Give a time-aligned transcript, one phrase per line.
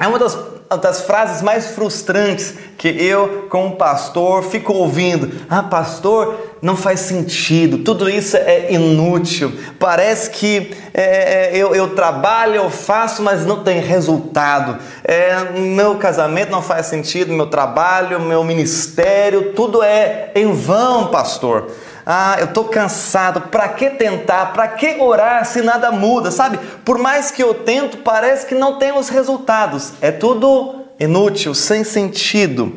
[0.00, 0.38] É uma das,
[0.80, 5.28] das frases mais frustrantes que eu, como pastor, fico ouvindo.
[5.50, 9.52] Ah, pastor, não faz sentido, tudo isso é inútil.
[9.76, 14.78] Parece que é, é, eu, eu, trabalho, eu faço, mas não tem resultado.
[15.02, 21.72] É, meu casamento não faz sentido, meu trabalho, meu ministério, tudo é em vão, pastor.
[22.10, 23.42] Ah, eu estou cansado.
[23.42, 24.54] Para que tentar?
[24.54, 26.30] Para que orar se nada muda?
[26.30, 26.58] Sabe?
[26.82, 29.92] Por mais que eu tento, parece que não tem os resultados.
[30.00, 32.72] É tudo inútil, sem sentido.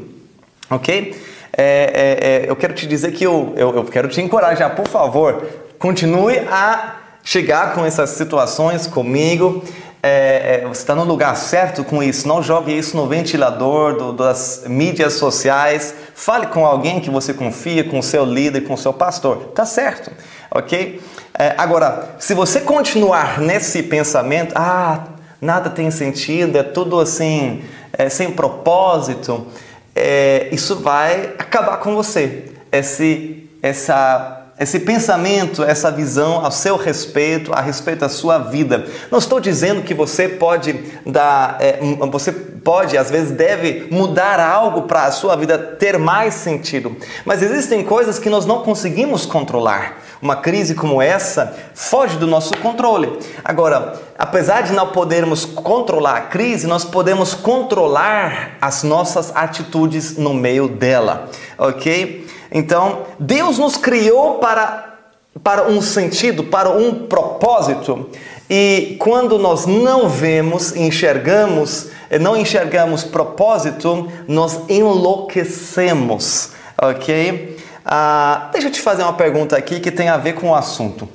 [0.69, 1.15] Ok?
[1.57, 4.89] É, é, é, eu quero te dizer que eu, eu, eu quero te encorajar, por
[4.89, 5.47] favor,
[5.79, 9.63] continue a chegar com essas situações comigo
[10.03, 12.27] é, é, você está no lugar certo com isso.
[12.27, 15.93] Não jogue isso no ventilador do, das mídias sociais.
[16.21, 19.37] Fale com alguém que você confia, com o seu líder, com o seu pastor.
[19.55, 20.11] Tá certo,
[20.51, 21.01] ok?
[21.33, 25.05] É, agora, se você continuar nesse pensamento, ah,
[25.41, 29.47] nada tem sentido, é tudo assim, é, sem propósito,
[29.95, 32.53] é, isso vai acabar com você.
[32.71, 38.85] Esse, essa esse pensamento, essa visão ao seu respeito, a respeito da sua vida.
[39.09, 41.79] Não estou dizendo que você pode dar, é,
[42.11, 46.95] você pode, às vezes deve mudar algo para a sua vida ter mais sentido,
[47.25, 49.97] mas existem coisas que nós não conseguimos controlar.
[50.21, 53.17] Uma crise como essa foge do nosso controle.
[53.43, 60.31] Agora, apesar de não podermos controlar a crise, nós podemos controlar as nossas atitudes no
[60.31, 62.29] meio dela, ok?
[62.51, 64.97] Então, Deus nos criou para,
[65.41, 68.09] para um sentido, para um propósito.
[68.49, 77.57] E quando nós não vemos, enxergamos, eh, não enxergamos propósito, nós enlouquecemos, ok?
[77.85, 81.07] Ah, deixa eu te fazer uma pergunta aqui que tem a ver com o assunto.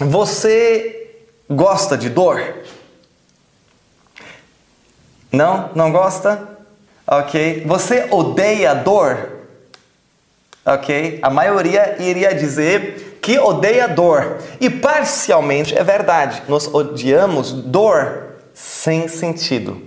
[0.00, 1.10] Você
[1.48, 2.42] gosta de dor?
[5.30, 5.70] Não?
[5.74, 6.56] Não gosta?
[7.06, 7.64] Ok.
[7.66, 9.35] Você odeia dor?
[10.66, 11.20] Ok?
[11.22, 14.38] A maioria iria dizer que odeia dor.
[14.60, 16.42] E parcialmente é verdade.
[16.48, 19.80] Nós odiamos dor sem sentido.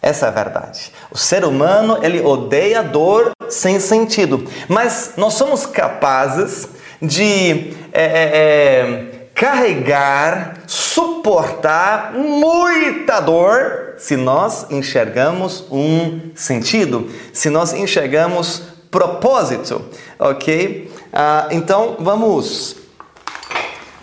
[0.00, 0.92] Essa é a verdade.
[1.10, 4.44] O ser humano, ele odeia dor sem sentido.
[4.68, 6.68] Mas nós somos capazes
[7.00, 9.04] de é, é, é,
[9.34, 19.86] carregar, suportar muita dor se nós enxergamos um sentido, se nós enxergamos propósito,
[20.18, 20.92] ok?
[21.12, 22.76] Ah, então vamos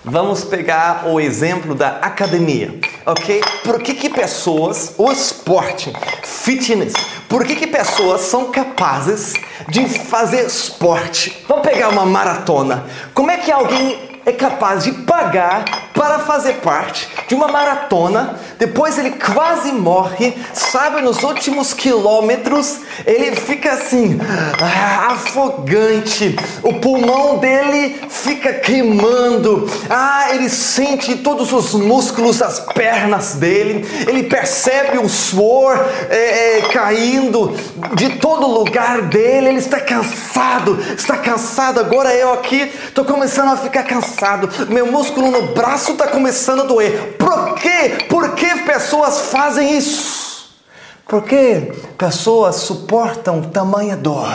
[0.04, 3.42] vamos pegar o exemplo da academia, ok?
[3.64, 6.94] Por que que pessoas, o esporte, fitness,
[7.28, 9.34] por que que pessoas são capazes
[9.68, 11.46] de fazer esporte?
[11.48, 12.86] Vamos pegar uma maratona.
[13.14, 18.40] Como é que alguém é capaz de pagar para fazer parte de uma maratona.
[18.58, 21.02] Depois ele quase morre, sabe?
[21.02, 24.18] Nos últimos quilômetros ele fica assim,
[24.62, 26.38] ah, afogante.
[26.64, 29.70] O pulmão dele fica queimando.
[29.90, 33.86] Ah, ele sente todos os músculos das pernas dele.
[34.08, 37.54] Ele percebe o suor é, é, caindo
[37.94, 39.50] de todo lugar dele.
[39.50, 41.82] Ele está cansado, está cansado.
[41.82, 44.00] Agora eu aqui estou começando a ficar cansado
[44.30, 47.16] cansado, meu músculo no braço está começando a doer.
[47.18, 48.06] Por quê?
[48.08, 50.50] Por que pessoas fazem isso?
[51.08, 54.30] Por que pessoas suportam tamanha dor?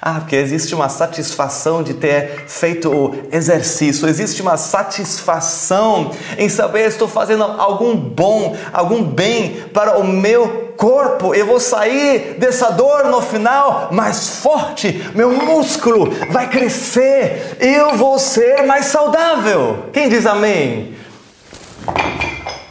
[0.00, 6.86] Ah, porque existe uma satisfação de ter feito o exercício, existe uma satisfação em saber
[6.86, 11.34] estou fazendo algum bom, algum bem para o meu corpo.
[11.34, 18.18] Eu vou sair dessa dor no final mais forte, meu músculo vai crescer, eu vou
[18.18, 19.86] ser mais saudável.
[19.92, 20.94] Quem diz amém?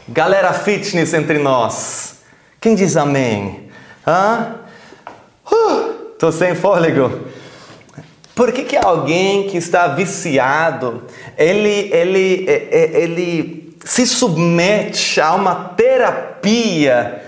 [0.08, 2.16] Galera fitness entre nós.
[2.62, 3.70] Quem diz amém?
[4.08, 4.56] Hã?
[5.52, 5.94] Uh!
[6.18, 7.28] Tô sem fôlego.
[8.34, 11.04] Por que, que alguém que está viciado,
[11.38, 17.27] ele, ele, é, é, ele se submete a uma terapia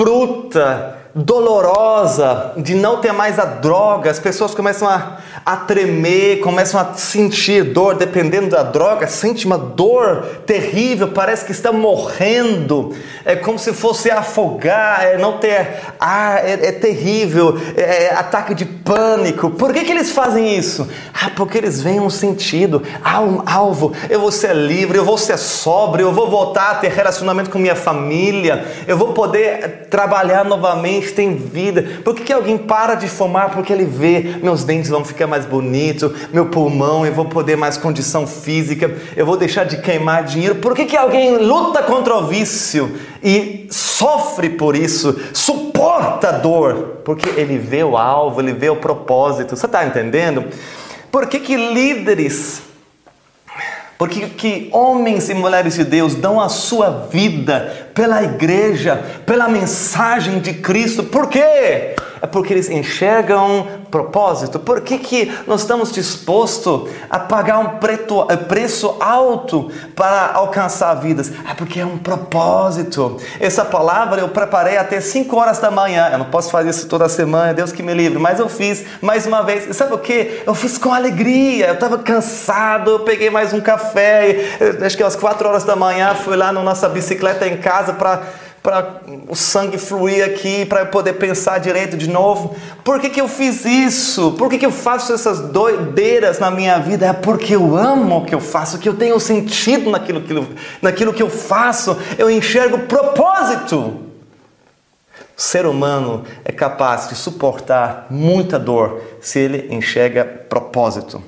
[0.00, 6.80] bruta, dolorosa, de não ter mais a droga, as pessoas começam a, a tremer, começam
[6.80, 13.34] a sentir dor, dependendo da droga, sente uma dor terrível, parece que está morrendo, é
[13.34, 18.64] como se fosse afogar, é não ter ar, é, é terrível, é, é, ataque de
[18.64, 19.50] pânico.
[19.50, 20.88] Por que, que eles fazem isso?
[21.12, 25.18] Ah, porque eles veem um sentido, há um alvo, eu vou ser livre, eu vou
[25.18, 30.44] ser sóbrio, eu vou voltar a ter relacionamento com minha família, eu vou poder trabalhar
[30.44, 32.00] novamente realmente tem vida?
[32.04, 35.44] Por que, que alguém para de fumar porque ele vê meus dentes vão ficar mais
[35.44, 40.56] bonitos, meu pulmão, eu vou poder mais condição física, eu vou deixar de queimar dinheiro?
[40.56, 47.00] Por que, que alguém luta contra o vício e sofre por isso, suporta a dor?
[47.04, 49.56] Porque ele vê o alvo, ele vê o propósito.
[49.56, 50.44] Você está entendendo?
[51.10, 52.62] Por que, que líderes
[54.00, 60.40] porque que homens e mulheres de Deus dão a sua vida pela igreja, pela mensagem
[60.40, 61.02] de Cristo.
[61.04, 61.96] Por quê?
[62.22, 64.58] É porque eles enxergam propósito.
[64.58, 70.94] Por que, que nós estamos dispostos a pagar um preto, eh, preço alto para alcançar
[70.94, 71.32] vidas?
[71.48, 73.16] É porque é um propósito.
[73.40, 76.10] Essa palavra eu preparei até 5 horas da manhã.
[76.12, 79.26] Eu não posso fazer isso toda semana, Deus que me livre, mas eu fiz mais
[79.26, 79.66] uma vez.
[79.66, 80.42] E sabe o que?
[80.46, 81.68] Eu fiz com alegria.
[81.68, 84.44] Eu estava cansado, eu peguei mais um café.
[84.84, 88.22] Acho que às 4 horas da manhã fui lá na nossa bicicleta em casa para
[88.62, 92.54] para o sangue fluir aqui, para eu poder pensar direito de novo.
[92.84, 94.32] Por que, que eu fiz isso?
[94.32, 97.06] Por que, que eu faço essas doideiras na minha vida?
[97.06, 100.48] É porque eu amo o que eu faço, que eu tenho sentido naquilo, naquilo,
[100.82, 103.78] naquilo que eu faço, eu enxergo propósito.
[105.36, 111.22] O ser humano é capaz de suportar muita dor se ele enxerga propósito.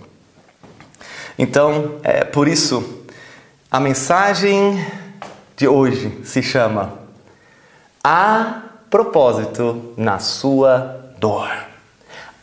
[1.39, 3.05] Então, é por isso,
[3.71, 4.87] a mensagem
[5.57, 7.02] de hoje se chama
[8.05, 11.49] Há propósito na sua dor.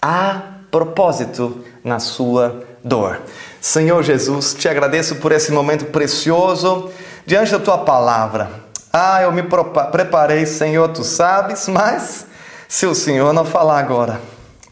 [0.01, 0.41] Há
[0.71, 3.19] propósito na sua dor.
[3.59, 6.89] Senhor Jesus, te agradeço por esse momento precioso
[7.25, 8.49] diante da tua palavra.
[8.91, 9.43] Ah, eu me
[9.91, 12.25] preparei, Senhor, tu sabes, mas
[12.67, 14.21] se o Senhor não falar agora,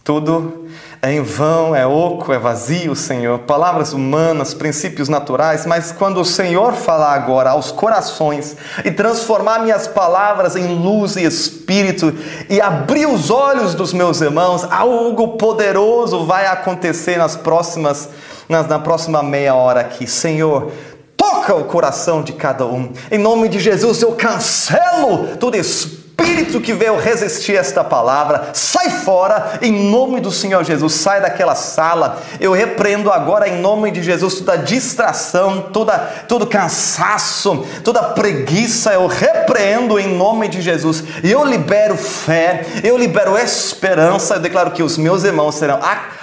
[0.05, 0.66] tudo
[1.01, 3.39] é em vão, é oco, é vazio, Senhor.
[3.39, 9.87] Palavras humanas, princípios naturais, mas quando o Senhor falar agora aos corações e transformar minhas
[9.87, 12.13] palavras em luz e espírito
[12.49, 18.09] e abrir os olhos dos meus irmãos, algo poderoso vai acontecer nas próximas
[18.49, 20.07] na, na próxima meia hora aqui.
[20.07, 20.71] Senhor,
[21.15, 22.91] toca o coração de cada um.
[23.11, 28.89] Em nome de Jesus, eu cancelo todo espírito espírito que veio resistir esta palavra, sai
[28.89, 32.21] fora em nome do Senhor Jesus, sai daquela sala.
[32.39, 35.97] Eu repreendo agora em nome de Jesus toda distração, toda,
[36.27, 38.93] todo cansaço, toda preguiça.
[38.93, 44.35] Eu repreendo em nome de Jesus e eu libero fé, eu libero esperança.
[44.35, 45.79] Eu declaro que os meus irmãos serão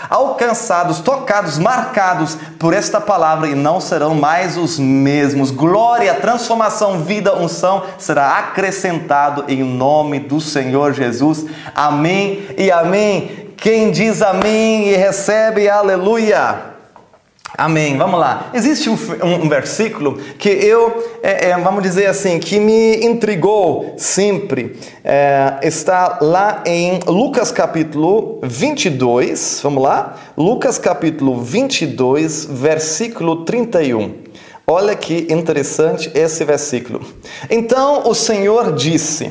[0.09, 5.51] alcançados, tocados, marcados por esta palavra e não serão mais os mesmos.
[5.51, 11.47] Glória, transformação, vida, unção será acrescentado em nome do Senhor Jesus.
[11.75, 13.53] Amém e amém.
[13.57, 16.74] Quem diz amém e recebe aleluia.
[17.57, 17.97] Amém.
[17.97, 18.51] Vamos lá.
[18.53, 23.95] Existe um, um, um versículo que eu, é, é, vamos dizer assim, que me intrigou
[23.97, 24.77] sempre.
[25.05, 29.61] É, está lá em Lucas capítulo 22.
[29.63, 30.17] Vamos lá?
[30.37, 34.17] Lucas capítulo 22, versículo 31.
[34.67, 37.07] Olha que interessante esse versículo.
[37.49, 39.31] Então o Senhor disse,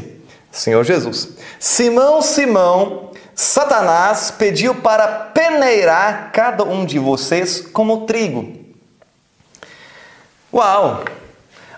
[0.50, 8.54] Senhor Jesus, Simão, Simão, Satanás pediu para peneirar cada um de vocês como trigo.
[10.54, 11.04] Uau!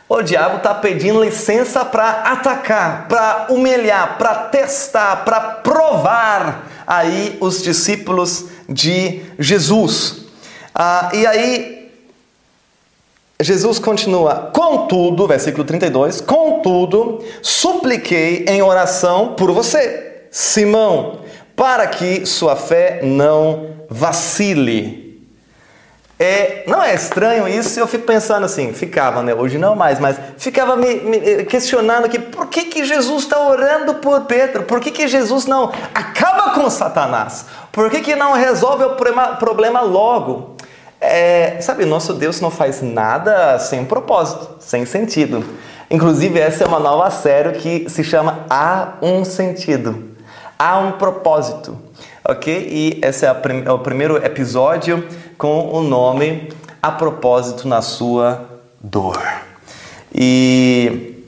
[0.07, 7.63] O diabo está pedindo licença para atacar, para humilhar, para testar, para provar aí os
[7.63, 10.25] discípulos de Jesus.
[10.73, 11.91] Ah, e aí,
[13.41, 21.24] Jesus continua: Contudo, versículo 32, contudo, supliquei em oração por você, Simão,
[21.55, 25.05] para que sua fé não vacile.
[26.17, 27.77] É, não é estranho isso?
[27.77, 29.33] Eu fico pensando assim, ficava, né?
[29.33, 33.95] Hoje não mais, mas ficava me, me questionando que por que, que Jesus está orando
[33.95, 34.63] por Pedro?
[34.63, 37.45] Por que, que Jesus não acaba com Satanás?
[37.69, 40.55] Por que, que não resolve o problema, problema logo?
[41.01, 45.43] É, sabe, nosso Deus não faz nada sem propósito, sem sentido.
[45.91, 50.14] Inclusive, essa é uma nova série que se chama Há um Sentido
[50.57, 51.77] há um propósito,
[52.23, 52.67] ok?
[52.69, 53.35] E esse é,
[53.65, 55.07] é o primeiro episódio
[55.37, 56.49] com o nome
[56.81, 59.21] A Propósito na Sua Dor.
[60.13, 61.23] E,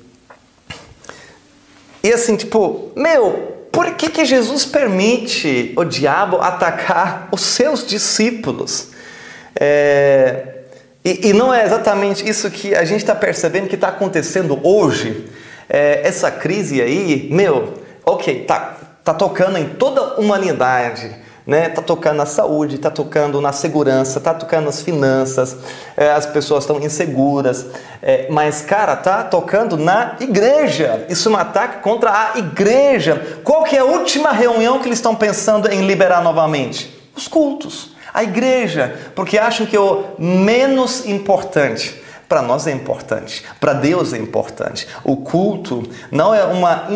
[2.03, 8.89] e assim, tipo, meu, por que, que Jesus permite o diabo atacar os seus discípulos?
[9.59, 10.57] É,
[11.03, 15.27] e, e, não é exatamente isso que a gente está percebendo que está acontecendo hoje.
[15.69, 17.73] É, essa crise aí, meu,
[18.05, 18.76] ok, tá,
[19.07, 21.15] está tocando em toda a humanidade.
[21.45, 21.69] né?
[21.69, 25.55] Tá tocando na saúde, tá tocando na segurança, tá tocando nas finanças,
[25.95, 27.67] é, as pessoas estão inseguras,
[28.01, 31.05] é, mas cara, tá tocando na igreja.
[31.07, 33.39] Isso é um ataque contra a igreja.
[33.45, 36.93] Qual que é a última reunião que eles estão pensando em liberar novamente?
[37.15, 42.06] Os cultos, a igreja, porque acham que é o menos importante.
[42.27, 44.85] Para nós é importante, para Deus é importante.
[45.03, 46.87] O culto não é uma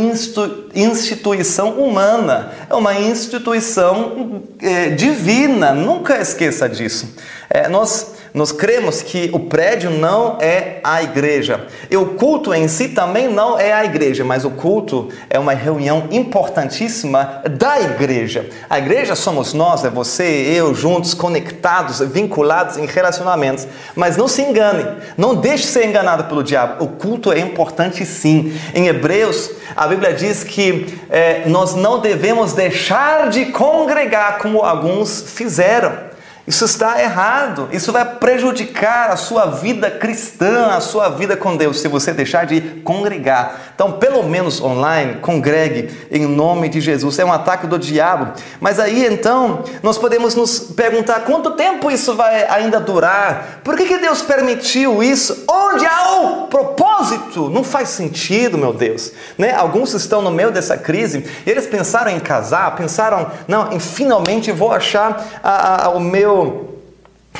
[0.75, 5.73] instituição humana, é uma instituição é, divina.
[5.73, 7.15] Nunca esqueça disso.
[7.53, 11.67] É, nós nós cremos que o prédio não é a igreja.
[11.89, 15.53] E o culto em si também não é a igreja, mas o culto é uma
[15.53, 18.49] reunião importantíssima da igreja.
[18.69, 23.67] A igreja somos nós, é você e eu juntos, conectados, vinculados em relacionamentos.
[23.95, 24.85] Mas não se engane,
[25.17, 26.85] não deixe ser enganado pelo diabo.
[26.85, 28.57] O culto é importante sim.
[28.73, 35.21] Em Hebreus, a Bíblia diz que é, nós não devemos deixar de congregar como alguns
[35.21, 36.10] fizeram.
[36.51, 37.69] Isso está errado.
[37.71, 42.45] Isso vai prejudicar a sua vida cristã, a sua vida com Deus, se você deixar
[42.45, 43.70] de congregar.
[43.81, 47.17] Então, pelo menos online, congregue em nome de Jesus.
[47.17, 48.31] É um ataque do diabo.
[48.59, 53.61] Mas aí então, nós podemos nos perguntar quanto tempo isso vai ainda durar?
[53.63, 55.45] Por que, que Deus permitiu isso?
[55.49, 57.49] Onde há o propósito?
[57.49, 59.13] Não faz sentido, meu Deus.
[59.35, 59.51] Né?
[59.51, 64.51] Alguns estão no meio dessa crise e eles pensaram em casar, pensaram, não, em finalmente
[64.51, 66.77] vou achar a, a, o meu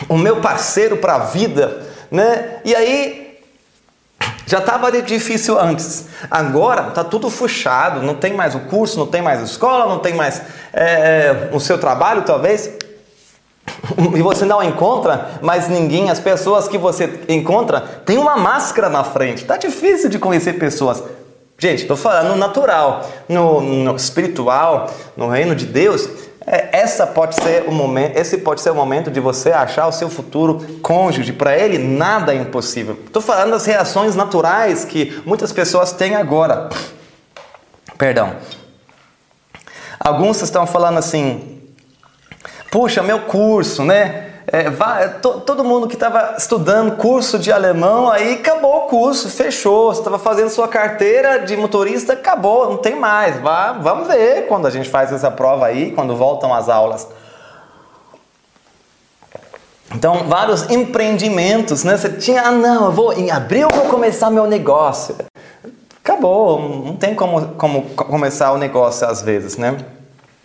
[0.10, 2.62] o meu parceiro para a vida, né?
[2.66, 3.31] E aí
[4.46, 6.08] já estava difícil antes.
[6.30, 10.14] Agora está tudo fechado, não tem mais o curso, não tem mais escola, não tem
[10.14, 10.42] mais
[10.74, 12.70] é, o seu trabalho, talvez.
[14.16, 19.04] E você não encontra mais ninguém, as pessoas que você encontra tem uma máscara na
[19.04, 19.46] frente.
[19.46, 21.04] Tá difícil de conhecer pessoas.
[21.58, 26.10] Gente, estou falando natural, no, no espiritual, no reino de Deus.
[26.46, 29.92] É, essa pode ser o momento, esse pode ser o momento de você achar o
[29.92, 31.32] seu futuro cônjuge.
[31.32, 32.98] Para ele, nada é impossível.
[33.06, 36.70] Estou falando das reações naturais que muitas pessoas têm agora.
[37.98, 38.38] Perdão.
[40.00, 41.62] Alguns estão falando assim:
[42.72, 44.31] puxa, meu curso, né?
[44.54, 49.30] É, vai, to, todo mundo que estava estudando curso de alemão, aí acabou o curso,
[49.30, 49.94] fechou.
[49.94, 53.40] Você estava fazendo sua carteira de motorista, acabou, não tem mais.
[53.40, 57.08] Vá, vamos ver quando a gente faz essa prova aí, quando voltam as aulas.
[59.96, 61.96] Então, vários empreendimentos, né?
[61.96, 65.16] Você tinha, ah, não, eu vou, em abril vou começar meu negócio.
[66.04, 69.78] Acabou, não tem como, como começar o negócio às vezes, né?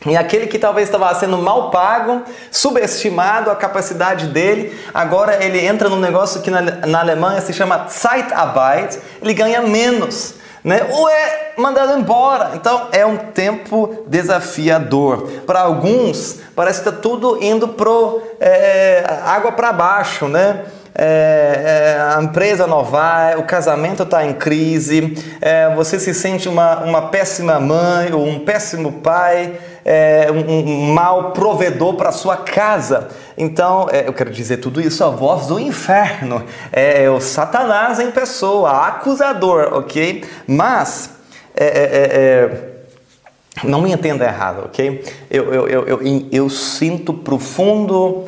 [0.06, 5.88] E aquele que talvez estava sendo mal pago, subestimado a capacidade dele, agora ele entra
[5.88, 10.86] num negócio que na, na Alemanha se chama Zeitarbeit, ele ganha menos, né?
[10.90, 12.52] ou é mandado embora.
[12.54, 15.28] Então é um tempo desafiador.
[15.46, 20.64] Para alguns, parece que está tudo indo pro é, água para baixo, né?
[20.98, 26.48] É, é, a empresa não vai, o casamento está em crise, é, você se sente
[26.48, 32.36] uma, uma péssima mãe ou um péssimo pai, é, um, um mau provedor para sua
[32.36, 33.08] casa.
[33.38, 38.00] Então, é, eu quero dizer tudo isso a voz do inferno, é, é o Satanás
[38.00, 40.24] em pessoa, acusador, ok?
[40.44, 41.10] Mas,
[41.54, 45.04] é, é, não me entenda errado, ok?
[45.30, 46.00] Eu, eu, eu, eu,
[46.32, 48.24] eu sinto profundo,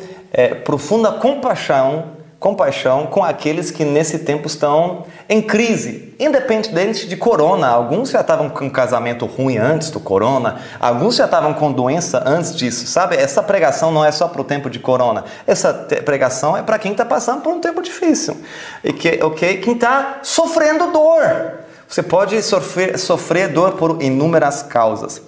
[0.63, 7.67] profunda compaixão compaixão com aqueles que nesse tempo estão em crise, independente de corona.
[7.67, 12.55] Alguns já estavam com casamento ruim antes do corona, alguns já estavam com doença antes
[12.55, 13.17] disso, sabe?
[13.17, 15.73] Essa pregação não é só para o tempo de corona, essa
[16.05, 18.37] pregação é para quem está passando por um tempo difícil,
[18.83, 19.57] e que, ok?
[19.57, 21.59] Quem está sofrendo dor.
[21.87, 25.21] Você pode sofrer, sofrer dor por inúmeras causas.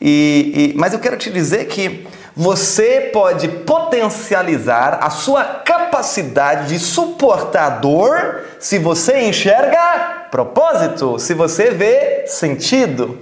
[0.00, 2.06] E, e, mas eu quero te dizer que
[2.36, 11.70] você pode potencializar a sua capacidade de suportar dor se você enxerga propósito, se você
[11.70, 13.18] vê sentido.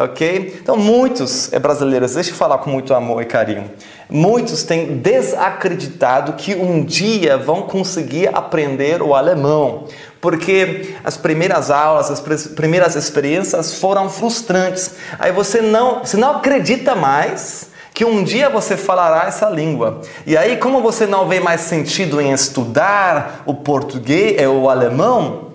[0.00, 0.60] Ok?
[0.62, 3.68] Então, muitos é, brasileiros, deixa eu falar com muito amor e carinho.
[4.08, 9.88] Muitos têm desacreditado que um dia vão conseguir aprender o alemão,
[10.20, 14.92] porque as primeiras aulas, as primeiras experiências foram frustrantes.
[15.18, 17.67] Aí você não, você não acredita mais
[17.98, 20.02] que um dia você falará essa língua.
[20.24, 25.54] E aí, como você não vê mais sentido em estudar o português, é o alemão,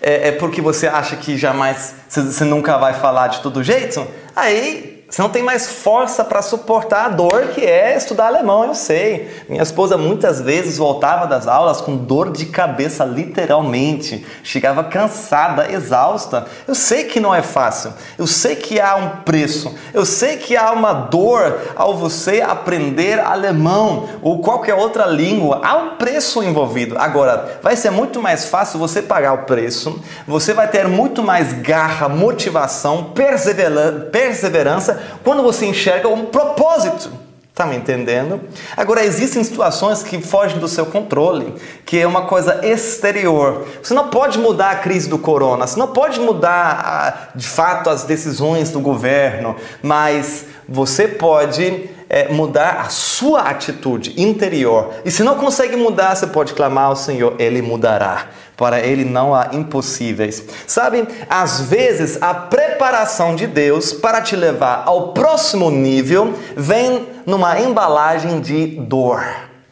[0.00, 4.06] é, é porque você acha que jamais, você nunca vai falar de todo jeito,
[4.36, 8.74] aí Você não tem mais força para suportar a dor que é estudar alemão, eu
[8.74, 9.30] sei.
[9.46, 14.26] Minha esposa muitas vezes voltava das aulas com dor de cabeça, literalmente.
[14.42, 16.46] Chegava cansada, exausta.
[16.66, 17.92] Eu sei que não é fácil.
[18.16, 19.74] Eu sei que há um preço.
[19.92, 25.60] Eu sei que há uma dor ao você aprender alemão ou qualquer outra língua.
[25.62, 26.96] Há um preço envolvido.
[26.96, 30.02] Agora, vai ser muito mais fácil você pagar o preço.
[30.26, 37.10] Você vai ter muito mais garra, motivação, perseverança quando você enxerga um propósito.
[37.54, 38.40] Tá me entendendo?
[38.74, 41.54] Agora, existem situações que fogem do seu controle,
[41.84, 43.66] que é uma coisa exterior.
[43.82, 48.04] Você não pode mudar a crise do corona, você não pode mudar, de fato, as
[48.04, 54.90] decisões do governo, mas você pode é, mudar a sua atitude interior.
[55.02, 58.26] E se não consegue mudar, você pode clamar ao Senhor, Ele mudará.
[58.54, 60.44] Para Ele não há impossíveis.
[60.66, 67.58] Sabe, às vezes a preparação de Deus para te levar ao próximo nível vem numa
[67.58, 69.24] embalagem de dor.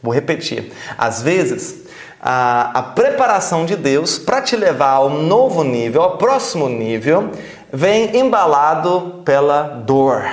[0.03, 0.73] Vou repetir.
[0.97, 1.85] Às vezes
[2.19, 7.33] a, a preparação de Deus para te levar ao novo nível, ao próximo nível,
[7.71, 10.25] vem embalado pela dor.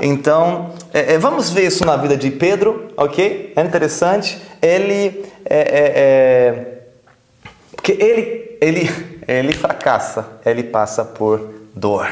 [0.00, 3.52] Então, é, é, vamos ver isso na vida de Pedro, ok?
[3.54, 4.40] É interessante.
[4.62, 6.80] Ele é, é, é
[7.76, 8.90] porque ele, ele,
[9.26, 12.10] ele fracassa, ele passa por dor.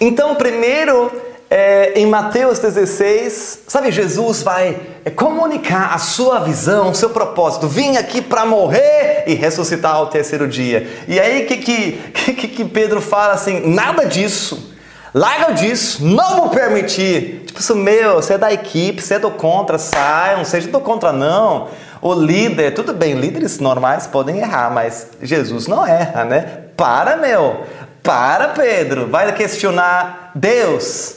[0.00, 1.10] Então, primeiro,
[1.48, 4.78] é, em Mateus 16, sabe, Jesus vai
[5.14, 7.68] comunicar a sua visão, o seu propósito.
[7.68, 10.86] Vim aqui para morrer e ressuscitar ao terceiro dia.
[11.06, 11.92] E aí que, que,
[12.34, 14.75] que, que Pedro fala assim: nada disso.
[15.16, 17.44] Larga disso, não vou permitir.
[17.46, 20.78] Tipo, isso, meu, você é da equipe, você é do contra, sai, não seja do
[20.78, 21.68] contra, não.
[22.02, 26.64] O líder, tudo bem, líderes normais podem errar, mas Jesus não erra, né?
[26.76, 27.64] Para, meu!
[28.02, 29.08] Para, Pedro!
[29.08, 31.16] Vai questionar Deus.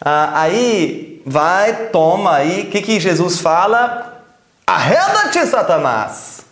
[0.00, 2.66] Ah, aí, vai, toma aí.
[2.68, 4.22] O que, que Jesus fala?
[4.64, 6.42] Arreda-te, Satanás!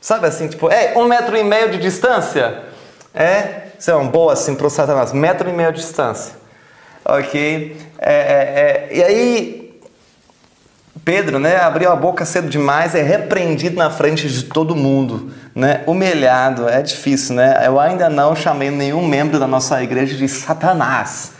[0.00, 2.64] Sabe assim, tipo, é um metro e meio de distância?
[3.14, 6.39] É, isso é um boa assim para o Satanás, metro e meio de distância.
[7.04, 7.76] Ok?
[7.98, 9.80] É, é, é, e aí,
[11.04, 15.82] Pedro, né, abriu a boca cedo demais, é repreendido na frente de todo mundo, né,
[15.86, 17.62] humilhado, é difícil, né?
[17.64, 21.32] Eu ainda não chamei nenhum membro da nossa igreja de Satanás.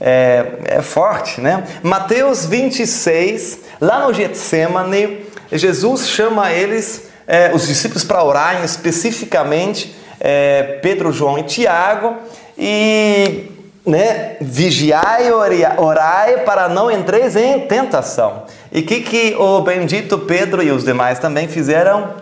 [0.00, 1.62] É, é forte, né?
[1.82, 10.78] Mateus 26, lá no Getsemane, Jesus chama eles, é, os discípulos, para orarem especificamente, é,
[10.82, 12.16] Pedro, João e Tiago,
[12.56, 15.32] e né, vigiai e
[15.76, 18.44] orai para não entreis em tentação.
[18.70, 22.14] E o que, que o bendito Pedro e os demais também fizeram?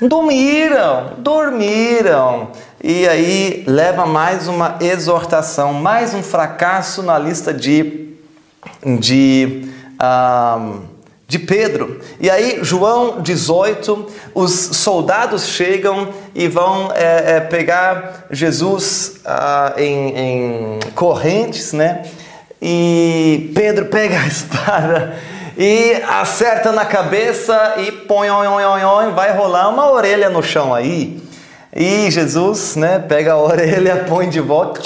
[0.00, 2.48] Dormiram, dormiram.
[2.82, 8.16] E aí leva mais uma exortação, mais um fracasso na lista de,
[8.84, 9.68] de
[10.00, 10.91] um,
[11.32, 11.98] de Pedro.
[12.20, 20.10] E aí, João 18, os soldados chegam e vão é, é, pegar Jesus ah, em,
[20.14, 22.02] em correntes, né?
[22.60, 25.14] E Pedro pega a espada
[25.56, 30.74] e acerta na cabeça e põe, oi, oi, oi, vai rolar uma orelha no chão
[30.74, 31.18] aí.
[31.74, 34.82] E Jesus, né, pega a orelha, põe de volta,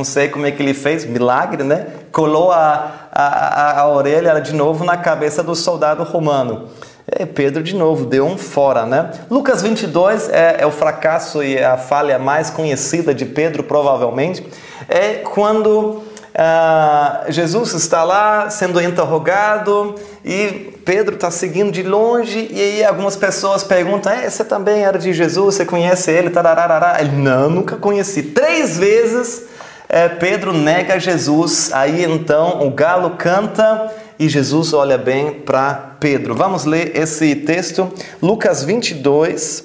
[0.00, 1.86] não sei como é que ele fez, milagre, né?
[2.10, 6.68] Colou a, a, a, a orelha de novo na cabeça do soldado romano.
[7.06, 9.10] E Pedro de novo deu um fora, né?
[9.30, 14.42] Lucas 22 é, é o fracasso e a falha mais conhecida de Pedro, provavelmente.
[14.88, 16.02] É quando
[16.34, 23.16] ah, Jesus está lá sendo interrogado e Pedro está seguindo de longe e aí algumas
[23.16, 25.56] pessoas perguntam: é, você também era de Jesus?
[25.56, 26.30] Você conhece ele?
[26.30, 27.02] Tarararara.
[27.02, 28.22] Ele não, nunca conheci.
[28.22, 29.49] Três vezes
[29.92, 36.32] é, Pedro nega Jesus, aí então o galo canta e Jesus olha bem para Pedro.
[36.32, 39.64] Vamos ler esse texto, Lucas 22,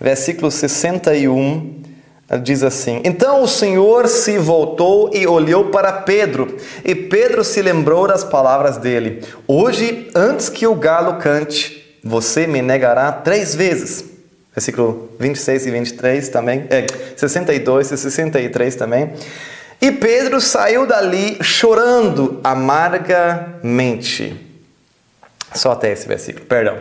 [0.00, 1.78] versículo 61.
[2.42, 8.08] Diz assim: Então o Senhor se voltou e olhou para Pedro, e Pedro se lembrou
[8.08, 14.17] das palavras dele: Hoje, antes que o galo cante, você me negará três vezes
[14.58, 16.84] versículo 26 e 23 também, é,
[17.16, 19.12] 62 e 63 também.
[19.80, 24.36] E Pedro saiu dali chorando amargamente.
[25.54, 26.78] Só até esse versículo, perdão.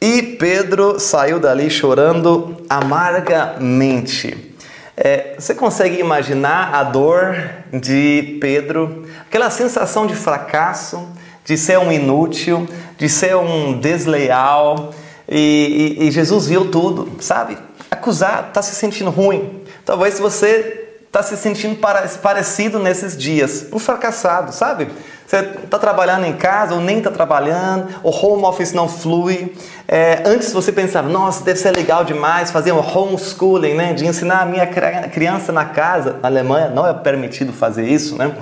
[0.00, 4.54] E Pedro saiu dali chorando amargamente.
[4.96, 7.36] É, você consegue imaginar a dor
[7.72, 9.08] de Pedro?
[9.26, 11.08] Aquela sensação de fracasso,
[11.44, 14.94] de ser um inútil, de ser um desleal,
[15.28, 17.58] e, e, e Jesus viu tudo, sabe?
[17.90, 19.62] Acusado, está se sentindo ruim.
[19.84, 21.78] Talvez você está se sentindo
[22.22, 24.88] parecido nesses dias, um fracassado, sabe?
[25.26, 29.54] Você está trabalhando em casa ou nem está trabalhando, o home office não flui.
[29.86, 33.92] É, antes você pensava, nossa, deve ser legal demais fazer um homeschooling, né?
[33.92, 36.16] De ensinar a minha criança na casa.
[36.22, 38.34] Na Alemanha não é permitido fazer isso, né?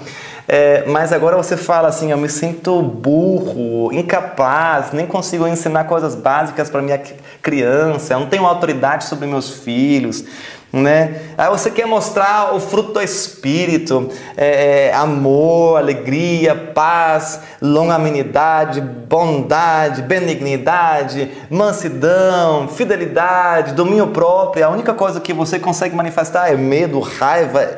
[0.49, 6.15] É, mas agora você fala assim, eu me sinto burro, incapaz, nem consigo ensinar coisas
[6.15, 7.01] básicas para minha
[7.43, 10.25] criança, eu não tenho autoridade sobre meus filhos
[10.73, 11.21] né?
[11.39, 20.03] Aí você quer mostrar o fruto do Espírito, é, é, amor, alegria, paz, longanimidade, bondade,
[20.03, 24.67] benignidade, mansidão, fidelidade, domínio próprio.
[24.67, 27.77] A única coisa que você consegue manifestar é medo, raiva,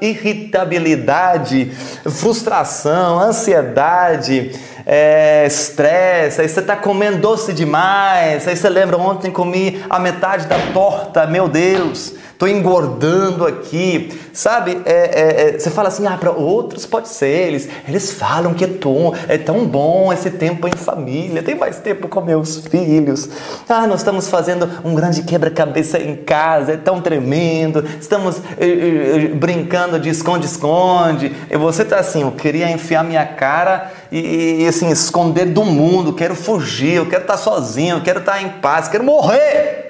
[0.00, 1.72] irritabilidade,
[2.10, 4.52] frustração, ansiedade,
[4.86, 10.46] é, estresse, aí você está comendo doce demais, aí você lembra ontem comi a metade
[10.46, 14.82] da torta, meu Deus estou engordando aqui, sabe?
[14.84, 18.64] É, é, é, você fala assim, ah, para outros pode ser, eles, eles falam que
[18.64, 23.28] é tão, é tão bom esse tempo em família, tem mais tempo com meus filhos.
[23.68, 29.28] Ah, nós estamos fazendo um grande quebra-cabeça em casa, é tão tremendo, estamos eh, eh,
[29.34, 34.90] brincando de esconde-esconde, e você está assim, eu queria enfiar minha cara e, e, assim,
[34.90, 38.48] esconder do mundo, quero fugir, eu quero estar tá sozinho, eu quero estar tá em
[38.48, 39.84] paz, quero morrer.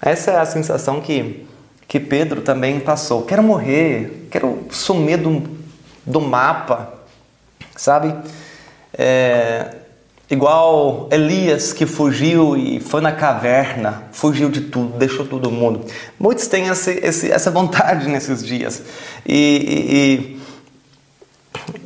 [0.00, 1.46] Essa é a sensação que,
[1.92, 3.20] que Pedro também passou.
[3.20, 5.42] Quero morrer, quero sumir do,
[6.06, 6.90] do mapa,
[7.76, 8.14] sabe?
[8.96, 9.74] É,
[10.30, 15.84] igual Elias que fugiu e foi na caverna, fugiu de tudo, deixou todo mundo.
[16.18, 18.82] Muitos têm esse, esse, essa vontade nesses dias.
[19.26, 20.40] E,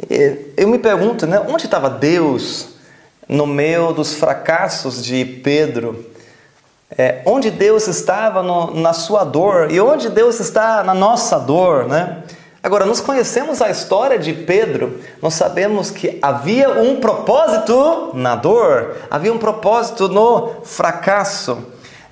[0.09, 2.77] e, e eu me pergunto, né, onde estava Deus
[3.29, 6.15] no meio dos fracassos de Pedro?
[6.91, 11.87] É, onde Deus estava no, na sua dor e onde Deus está na nossa dor,
[11.87, 12.23] né?
[12.63, 18.97] Agora, nós conhecemos a história de Pedro, nós sabemos que havia um propósito na dor,
[19.09, 21.59] havia um propósito no fracasso.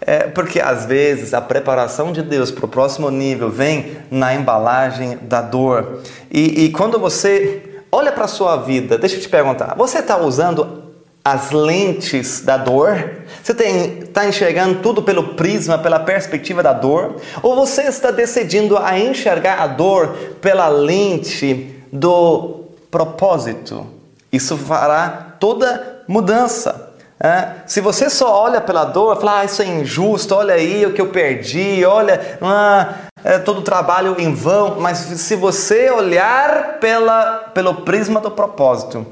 [0.07, 5.19] É, porque às vezes a preparação de Deus para o próximo nível vem na embalagem
[5.23, 6.03] da dor.
[6.31, 10.19] E, e quando você olha para a sua vida, deixa eu te perguntar, você está
[10.19, 10.84] usando
[11.25, 13.23] as lentes da dor?
[13.43, 17.17] Você está enxergando tudo pelo prisma, pela perspectiva da dor?
[17.43, 20.09] Ou você está decidindo a enxergar a dor
[20.41, 23.87] pela lente do propósito?
[24.31, 26.93] Isso fará toda mudança.
[27.19, 27.63] É?
[27.67, 31.01] Se você só olha pela dor, fala, ah, isso é injusto, olha aí o que
[31.01, 32.93] eu perdi, olha, ah,
[33.25, 39.07] é todo o trabalho em vão, mas se você olhar pela, pelo prisma do propósito,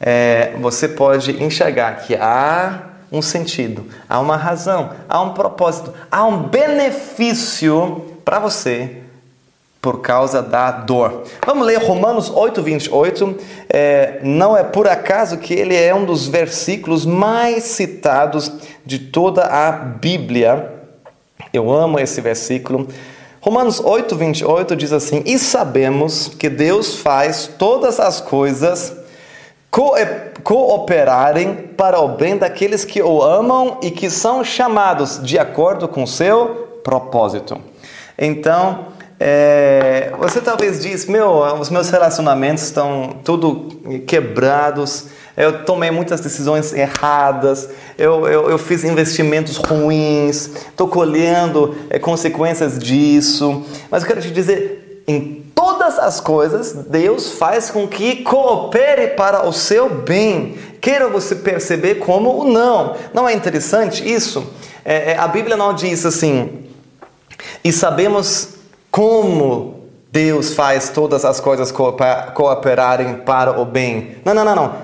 [0.00, 6.24] é, você pode enxergar que há um sentido, há uma razão, há um propósito, há
[6.24, 8.98] um benefício para você
[9.80, 11.22] por causa da dor.
[11.46, 13.36] Vamos ler Romanos 8, 28.
[13.68, 18.50] É, não é por acaso que ele é um dos versículos mais citados
[18.84, 20.72] de toda a Bíblia.
[21.52, 22.88] Eu amo esse versículo.
[23.40, 29.05] Romanos 8, 28 diz assim: E sabemos que Deus faz todas as coisas
[30.42, 36.06] cooperarem para o bem daqueles que o amam e que são chamados de acordo com
[36.06, 37.58] seu propósito.
[38.18, 38.86] Então,
[39.18, 43.68] é, você talvez diz, meu, os meus relacionamentos estão tudo
[44.06, 51.98] quebrados, eu tomei muitas decisões erradas, eu, eu, eu fiz investimentos ruins, estou colhendo é,
[51.98, 53.64] consequências disso.
[53.90, 59.48] Mas eu quero te dizer, em todas as coisas, Deus faz com que coopere para
[59.48, 62.94] o seu bem, queira você perceber como ou não.
[63.12, 64.48] Não é interessante isso?
[64.84, 66.68] É, é, a Bíblia não diz assim,
[67.64, 68.50] e sabemos
[68.92, 74.18] como Deus faz todas as coisas cooperarem para o bem.
[74.24, 74.74] Não, não, não, não.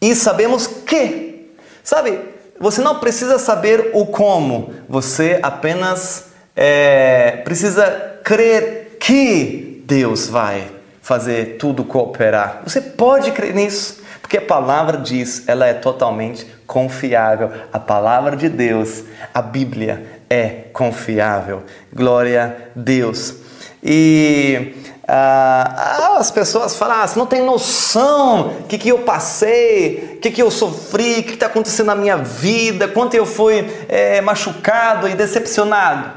[0.00, 1.50] E sabemos que.
[1.82, 2.20] Sabe,
[2.60, 10.68] você não precisa saber o como, você apenas é, precisa crer que Deus vai
[11.00, 12.62] fazer tudo cooperar.
[12.64, 17.52] Você pode crer nisso, porque a palavra diz, ela é totalmente confiável.
[17.72, 21.62] A palavra de Deus, a Bíblia é confiável.
[21.94, 23.36] Glória a Deus.
[23.80, 24.74] E
[25.06, 30.20] ah, as pessoas falam, ah, você não tem noção do que, que eu passei, o
[30.20, 34.20] que, que eu sofri, o que está acontecendo na minha vida, quanto eu fui é,
[34.20, 36.10] machucado e decepcionado.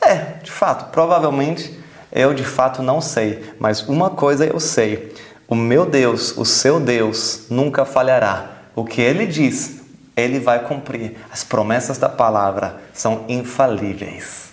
[0.00, 1.77] É, de fato, provavelmente
[2.12, 5.14] eu de fato não sei, mas uma coisa eu sei:
[5.46, 8.50] o meu Deus, o seu Deus, nunca falhará.
[8.74, 9.80] O que ele diz
[10.16, 11.16] Ele vai cumprir.
[11.32, 14.48] As promessas da palavra são infalíveis.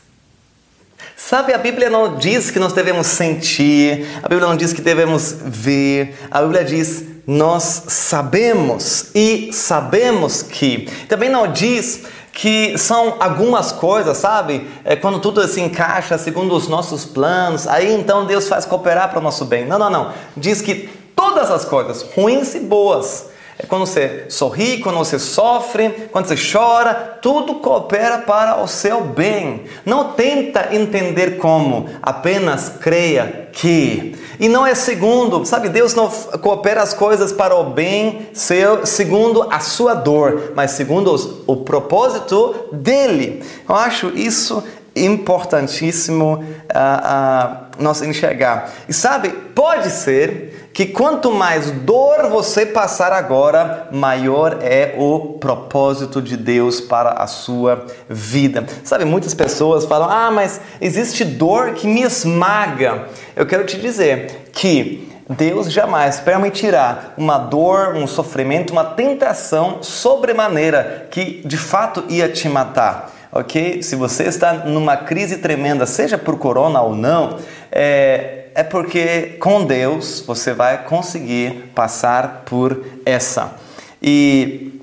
[1.16, 5.36] Sabe, a Bíblia não diz que nós devemos sentir, a Bíblia não diz que devemos
[5.44, 10.88] ver, a Bíblia diz nós sabemos e sabemos que.
[11.10, 12.04] Também não diz
[12.36, 14.70] que são algumas coisas, sabe?
[14.84, 19.20] É quando tudo se encaixa segundo os nossos planos, aí então Deus faz cooperar para
[19.20, 19.66] o nosso bem.
[19.66, 20.12] Não, não, não.
[20.36, 26.10] Diz que todas as coisas, ruins e boas, é quando você sorri, quando você sofre,
[26.12, 29.64] quando você chora, tudo coopera para o seu bem.
[29.86, 34.14] Não tenta entender como, apenas creia que.
[34.38, 36.10] E não é segundo, sabe, Deus não
[36.42, 41.56] coopera as coisas para o bem seu, segundo a sua dor, mas segundo os, o
[41.58, 43.42] propósito dele.
[43.68, 44.62] Eu acho isso
[44.96, 48.72] importantíssimo uh, uh, nós enxergar.
[48.88, 56.22] E sabe, pode ser que quanto mais dor você passar agora, maior é o propósito
[56.22, 58.66] de Deus para a sua vida.
[58.84, 63.06] Sabe, muitas pessoas falam: ah, mas existe dor que me esmaga.
[63.36, 71.08] Eu quero te dizer que Deus jamais permitirá uma dor, um sofrimento, uma tentação sobremaneira
[71.10, 73.82] que de fato ia te matar ok?
[73.84, 77.38] Se você está numa crise tremenda, seja por corona ou não,
[77.72, 83.56] é, é porque com Deus você vai conseguir passar por essa.
[84.02, 84.82] E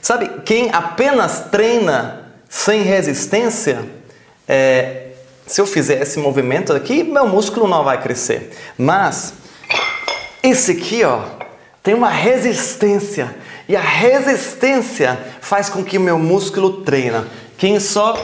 [0.00, 3.84] sabe, quem apenas treina sem resistência,
[4.46, 5.08] é,
[5.46, 8.52] se eu fizer esse movimento aqui, meu músculo não vai crescer.
[8.76, 9.34] Mas
[10.42, 11.20] esse aqui, ó,
[11.82, 13.34] tem uma resistência.
[13.68, 17.26] E a resistência faz com que meu músculo treina.
[17.62, 18.20] Quem só,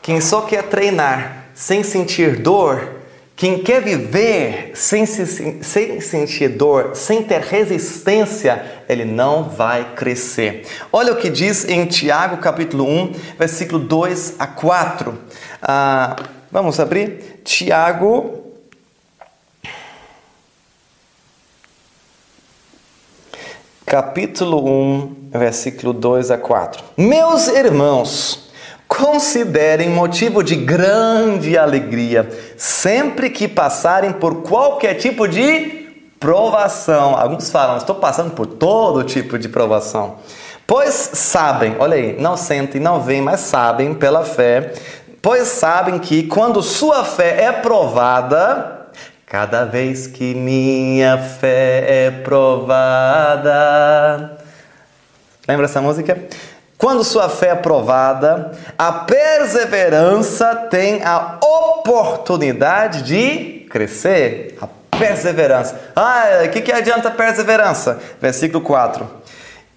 [0.00, 3.02] quem só quer treinar sem sentir dor,
[3.36, 10.66] quem quer viver sem, sem sentir dor, sem ter resistência, ele não vai crescer.
[10.90, 15.18] Olha o que diz em Tiago capítulo 1, versículo 2 a 4.
[15.60, 16.16] Ah,
[16.50, 17.42] vamos abrir?
[17.44, 18.45] Tiago
[23.86, 26.82] capítulo 1, versículo 2 a 4.
[26.96, 28.50] Meus irmãos,
[28.88, 35.86] considerem motivo de grande alegria sempre que passarem por qualquer tipo de
[36.18, 37.16] provação.
[37.16, 40.16] Alguns falam, estou passando por todo tipo de provação.
[40.66, 44.72] Pois sabem, olha aí, não sentem, não veem, mas sabem pela fé,
[45.22, 48.85] pois sabem que quando sua fé é provada,
[49.28, 53.50] Cada vez que minha fé é provada.
[55.48, 56.16] Lembra essa música?
[56.78, 64.56] Quando sua fé é provada, a perseverança tem a oportunidade de crescer.
[64.60, 65.76] A perseverança.
[65.96, 67.98] Ah, o que, que adianta perseverança?
[68.20, 69.10] Versículo 4.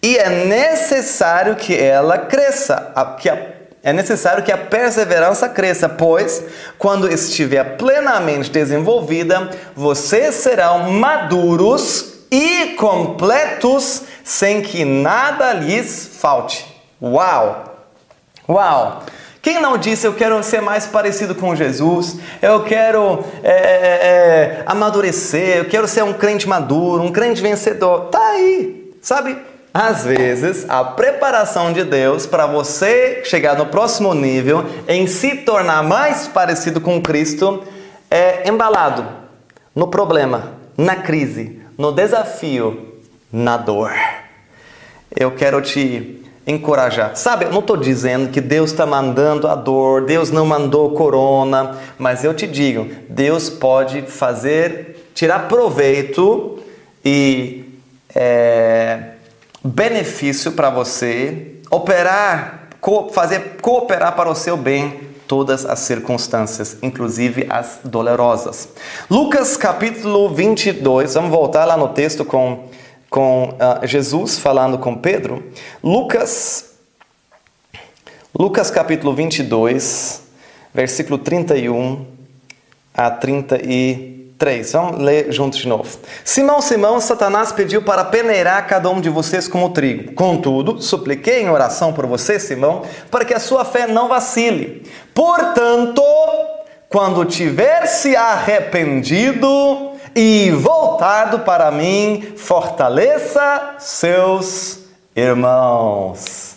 [0.03, 6.43] E é necessário que ela cresça, que a é necessário que a perseverança cresça, pois,
[6.77, 16.65] quando estiver plenamente desenvolvida, vocês serão maduros e completos, sem que nada lhes falte.
[17.01, 17.87] Uau!
[18.47, 19.03] Uau!
[19.41, 24.63] Quem não disse eu quero ser mais parecido com Jesus, eu quero é, é, é
[24.65, 28.07] amadurecer, eu quero ser um crente maduro, um crente vencedor?
[28.07, 29.37] Tá aí, sabe?
[29.73, 35.83] Às vezes, a preparação de Deus para você chegar no próximo nível, em se tornar
[35.83, 37.63] mais parecido com Cristo,
[38.09, 39.05] é embalado
[39.75, 42.95] no problema, na crise, no desafio,
[43.31, 43.91] na dor.
[45.15, 47.15] Eu quero te encorajar.
[47.15, 51.77] Sabe, eu não estou dizendo que Deus está mandando a dor, Deus não mandou corona,
[51.97, 56.57] mas eu te digo, Deus pode fazer, tirar proveito
[57.05, 57.65] e
[58.15, 59.11] é,
[59.63, 62.69] benefício para você, operar,
[63.11, 68.69] fazer cooperar para o seu bem todas as circunstâncias, inclusive as dolorosas.
[69.09, 72.67] Lucas capítulo 22, vamos voltar lá no texto com,
[73.09, 75.43] com uh, Jesus falando com Pedro.
[75.83, 76.73] Lucas,
[78.37, 80.23] Lucas capítulo 22,
[80.73, 82.07] versículo 31
[82.93, 84.18] a 33.
[84.39, 84.71] 3.
[84.71, 85.99] Vamos ler juntos de novo.
[86.23, 90.13] Simão, Simão, Satanás pediu para peneirar cada um de vocês como trigo.
[90.13, 94.89] Contudo, supliquei em oração por você, Simão, para que a sua fé não vacile.
[95.13, 96.01] Portanto,
[96.87, 104.79] quando tiver se arrependido e voltado para mim, fortaleça seus
[105.15, 106.48] irmãos.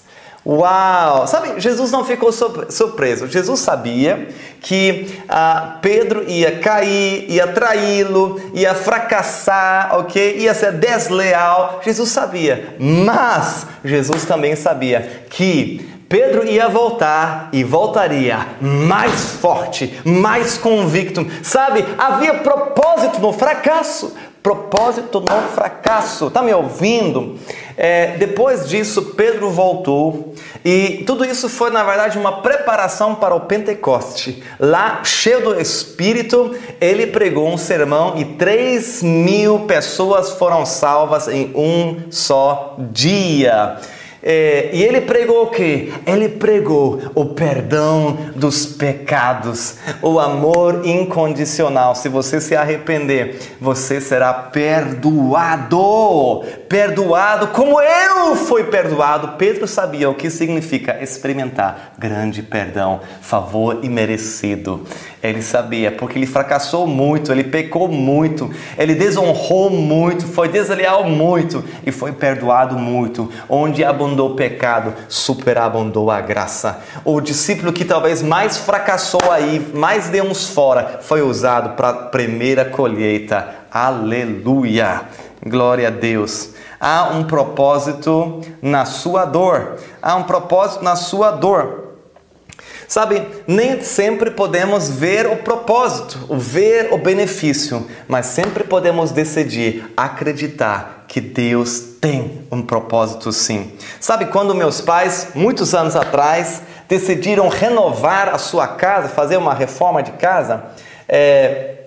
[0.45, 1.27] Uau!
[1.29, 3.29] Sabe, Jesus não ficou surpreso.
[3.29, 4.29] Jesus sabia
[4.61, 10.39] que ah, Pedro ia cair, ia traí-lo, ia fracassar, ok?
[10.39, 11.81] Ia ser desleal.
[11.85, 12.77] Jesus sabia.
[12.79, 21.27] Mas Jesus também sabia que Pedro ia voltar e voltaria mais forte, mais convicto.
[21.43, 24.15] Sabe, havia propósito no fracasso.
[24.43, 26.31] Propósito no fracasso.
[26.31, 27.39] Tá me ouvindo?
[27.79, 33.41] É, depois disso, Pedro voltou e tudo isso foi, na verdade, uma preparação para o
[33.41, 34.43] Pentecoste.
[34.61, 41.51] Lá, cheio do Espírito, ele pregou um sermão e 3 mil pessoas foram salvas em
[41.55, 43.79] um só dia.
[44.23, 45.93] É, e ele pregou o que?
[46.07, 51.97] Ele pregou o perdão dos pecados, o amor incondicional.
[51.97, 55.83] Se você se arrepender, você será perdoado.
[56.73, 59.37] Perdoado como eu fui perdoado.
[59.37, 64.87] Pedro sabia o que significa experimentar grande perdão, favor imerecido.
[65.23, 71.63] Ele sabia, porque ele fracassou muito, ele pecou muito, ele desonrou muito, foi desleal muito
[71.85, 73.31] e foi perdoado muito.
[73.51, 76.81] Onde abundou o pecado, superabundou a graça.
[77.05, 81.95] O discípulo que talvez mais fracassou aí, mais deu uns fora, foi usado para a
[82.05, 83.57] primeira colheita.
[83.71, 85.03] Aleluia!
[85.45, 86.51] Glória a Deus.
[86.79, 89.79] Há um propósito na sua dor.
[90.01, 91.83] Há um propósito na sua dor.
[92.87, 101.07] Sabe, nem sempre podemos ver o propósito, ver o benefício, mas sempre podemos decidir acreditar
[101.09, 103.73] que Deus tem um propósito sim.
[103.99, 110.03] Sabe quando meus pais, muitos anos atrás, decidiram renovar a sua casa, fazer uma reforma
[110.03, 110.63] de casa?
[111.09, 111.82] É,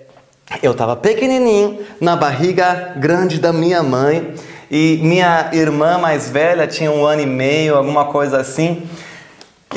[0.62, 4.34] eu estava pequenininho na barriga grande da minha mãe
[4.70, 8.82] e minha irmã mais velha tinha um ano e meio, alguma coisa assim.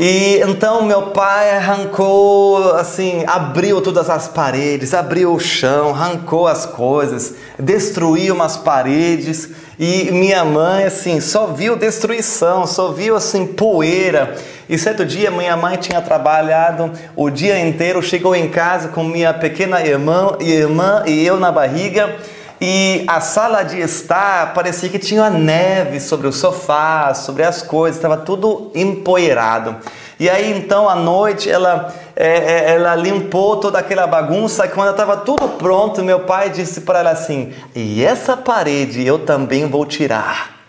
[0.01, 6.65] E então meu pai arrancou, assim, abriu todas as paredes, abriu o chão, arrancou as
[6.65, 9.49] coisas, destruiu umas paredes.
[9.77, 14.37] E minha mãe, assim, só viu destruição, só viu, assim, poeira.
[14.69, 19.33] E certo dia minha mãe tinha trabalhado o dia inteiro, chegou em casa com minha
[19.33, 22.15] pequena irmã, irmã e eu na barriga
[22.61, 27.95] e a sala de estar parecia que tinha neve sobre o sofá, sobre as coisas,
[27.95, 29.77] estava tudo empoeirado.
[30.19, 34.91] E aí então à noite ela, é, é ela limpou toda aquela bagunça e quando
[34.91, 39.85] estava tudo pronto, meu pai disse para ela assim: E essa parede eu também vou
[39.85, 40.59] tirar.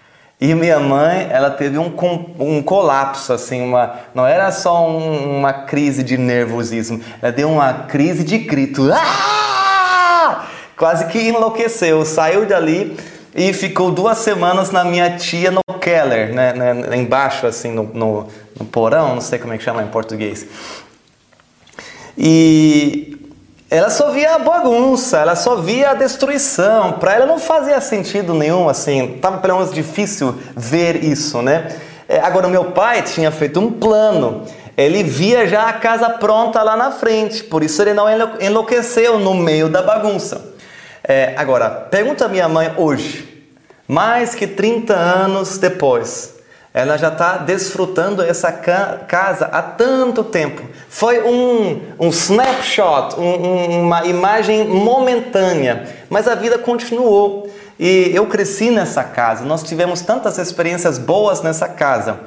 [0.40, 1.92] E minha mãe, ela teve um,
[2.38, 7.74] um colapso, assim, uma, não era só um, uma crise de nervosismo, ela deu uma
[7.74, 8.90] crise de grito.
[8.90, 9.39] Ah!
[10.80, 12.96] Quase que enlouqueceu, saiu dali
[13.34, 18.28] e ficou duas semanas na minha tia no Keller, né, né embaixo, assim, no, no,
[18.58, 20.46] no, porão, não sei como é que chama em português.
[22.16, 23.14] E
[23.68, 26.92] ela só via a bagunça, ela só via a destruição.
[26.92, 31.76] Para ela não fazia sentido nenhum, assim, tava pelo menos difícil ver isso, né?
[32.08, 34.46] É, agora, meu pai tinha feito um plano.
[34.78, 38.06] Ele via já a casa pronta lá na frente, por isso ele não
[38.40, 40.49] enlouqueceu no meio da bagunça.
[41.12, 43.44] É, agora, pergunta a minha mãe hoje,
[43.88, 46.36] mais que 30 anos depois,
[46.72, 50.62] ela já está desfrutando essa ca casa há tanto tempo.
[50.88, 57.50] Foi um, um snapshot, um, uma imagem momentânea, mas a vida continuou.
[57.76, 62.20] E eu cresci nessa casa, nós tivemos tantas experiências boas nessa casa.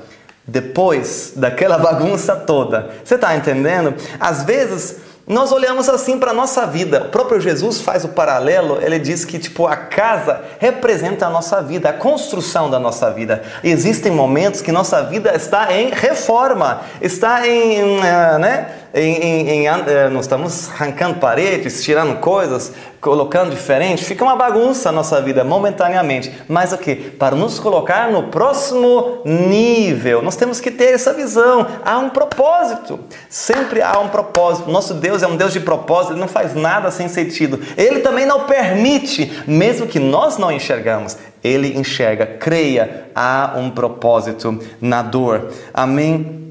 [0.45, 2.89] Depois daquela bagunça toda.
[3.01, 3.95] Você está entendendo?
[4.19, 7.05] Às vezes nós olhamos assim para a nossa vida.
[7.05, 11.61] O próprio Jesus faz o paralelo, ele diz que tipo a casa representa a nossa
[11.61, 13.41] vida, a construção da nossa vida.
[13.63, 18.82] Existem momentos que nossa vida está em reforma, está em, uh, né?
[18.95, 24.89] Em, em, em, uh, nós estamos arrancando paredes, tirando coisas, colocando diferente, fica uma bagunça
[24.89, 26.31] a nossa vida momentaneamente.
[26.47, 26.95] Mas o que?
[26.95, 31.65] Para nos colocar no próximo nível, nós temos que ter essa visão.
[31.83, 32.99] Há um propósito.
[33.27, 34.69] Sempre há um propósito.
[34.69, 37.59] Nosso Deus é um Deus de propósito, ele não faz nada sem sentido.
[37.75, 41.17] Ele também não permite, mesmo que nós não enxergamos.
[41.43, 45.49] Ele enxerga, creia, há um propósito na dor.
[45.73, 46.42] Amém.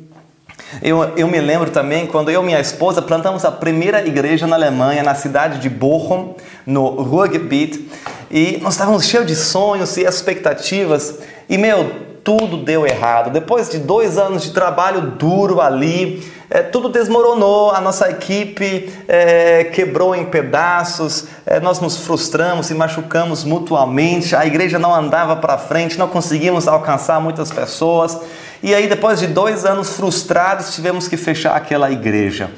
[0.80, 4.56] Eu, eu me lembro também quando eu e minha esposa plantamos a primeira igreja na
[4.56, 7.88] Alemanha, na cidade de Bochum, no Ruhrgebiet,
[8.30, 11.18] e nós estávamos cheios de sonhos e expectativas.
[11.48, 11.90] E meu,
[12.24, 13.30] tudo deu errado.
[13.30, 19.64] Depois de dois anos de trabalho duro ali, é, tudo desmoronou, a nossa equipe é,
[19.64, 25.58] quebrou em pedaços, é, nós nos frustramos e machucamos mutuamente, a igreja não andava para
[25.58, 28.18] frente, não conseguimos alcançar muitas pessoas.
[28.62, 32.50] E aí, depois de dois anos frustrados, tivemos que fechar aquela igreja.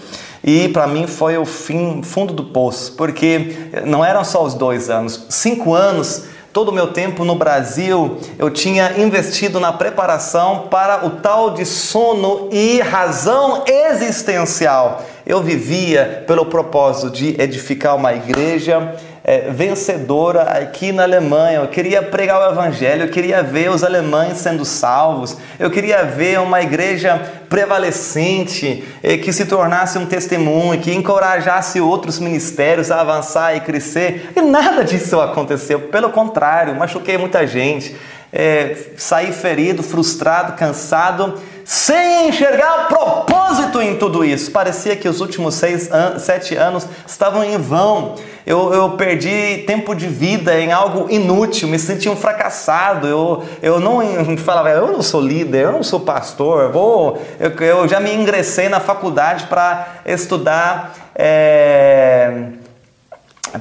[0.43, 4.91] E para mim foi o fim, fundo do poço, porque não eram só os dois
[4.91, 6.25] anos, cinco anos
[6.55, 11.67] todo o meu tempo no Brasil, eu tinha investido na preparação para o tal de
[11.67, 15.05] sono e razão existencial.
[15.27, 18.95] Eu vivia pelo propósito de edificar uma igreja
[19.25, 21.61] é, vencedora aqui na Alemanha.
[21.61, 26.39] Eu queria pregar o Evangelho, eu queria ver os alemães sendo salvos, eu queria ver
[26.41, 27.19] uma igreja
[27.49, 34.31] prevalecente é, que se tornasse um testemunho, que encorajasse outros ministérios a avançar e crescer.
[34.37, 37.97] E nada disso aconteceu, pelo contrário, machuquei muita gente.
[38.37, 44.51] É, saí ferido, frustrado, cansado sem enxergar o propósito em tudo isso.
[44.51, 48.17] Parecia que os últimos seis, an sete anos estavam em vão.
[48.47, 53.07] Eu, eu, perdi tempo de vida em algo inútil, me sentia um fracassado.
[53.07, 54.03] Eu, eu não
[54.37, 58.13] falava, eu não sou líder, eu não sou pastor, eu, vou, eu, eu já me
[58.15, 60.95] ingressei na faculdade para estudar.
[61.15, 62.49] É,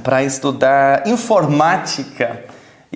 [0.04, 2.44] para estudar informática.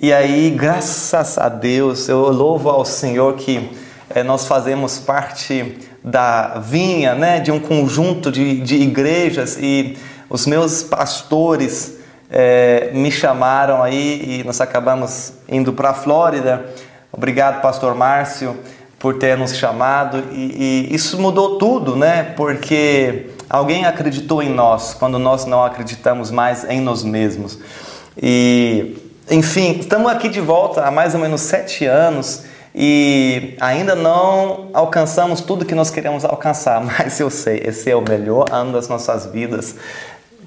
[0.00, 3.70] E aí, graças a Deus, eu louvo ao Senhor que
[4.10, 9.96] é, nós fazemos parte da vinha, né, de um conjunto de, de igrejas e
[10.30, 11.96] os meus pastores
[12.30, 16.66] é, me chamaram aí e nós acabamos indo para a Flórida.
[17.10, 18.56] Obrigado, Pastor Márcio,
[18.98, 22.34] por ter nos chamado e, e isso mudou tudo, né?
[22.36, 27.58] Porque alguém acreditou em nós quando nós não acreditamos mais em nós mesmos.
[28.20, 28.96] E,
[29.30, 35.40] enfim, estamos aqui de volta há mais ou menos sete anos e ainda não alcançamos
[35.40, 39.26] tudo que nós queremos alcançar, mas eu sei, esse é o melhor ano das nossas
[39.26, 39.74] vidas.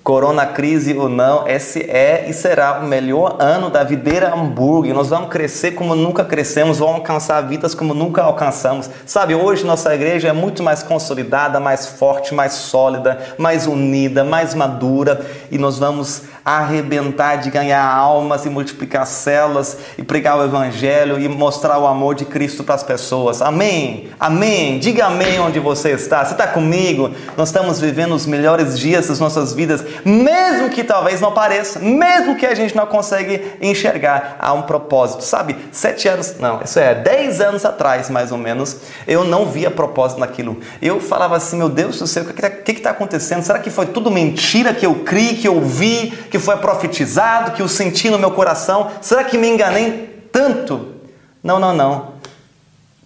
[0.04, 4.96] Corona crise ou não, esse é e será o melhor ano da videira hambúrguer.
[4.96, 8.90] Nós vamos crescer como nunca crescemos, vamos alcançar vidas como nunca alcançamos.
[9.06, 14.56] Sabe, hoje nossa igreja é muito mais consolidada, mais forte, mais sólida, mais unida, mais
[14.56, 21.20] madura e nós vamos arrebentar de ganhar almas e multiplicar células e pregar o evangelho
[21.20, 23.42] e mostrar o amor de Cristo para as pessoas.
[23.42, 24.10] Amém?
[24.20, 24.80] Amém?
[24.80, 26.26] Diga amém onde você está.
[26.26, 27.12] Você está comigo?
[27.38, 32.36] Nós estamos vivendo os melhores dias das nossas vidas, mesmo que talvez não pareça, mesmo
[32.36, 34.38] que a gente não consegue enxergar.
[34.40, 35.56] Há um propósito, sabe?
[35.72, 38.78] Sete anos, não, isso é dez anos atrás, mais ou menos,
[39.08, 40.58] eu não via propósito naquilo.
[40.82, 43.44] Eu falava assim, meu Deus do céu, o que está tá acontecendo?
[43.44, 46.12] Será que foi tudo mentira que eu criei, que eu vi?
[46.32, 48.90] Que foi profetizado, que eu senti no meu coração.
[49.02, 50.96] Será que me enganei tanto?
[51.44, 52.14] Não, não, não.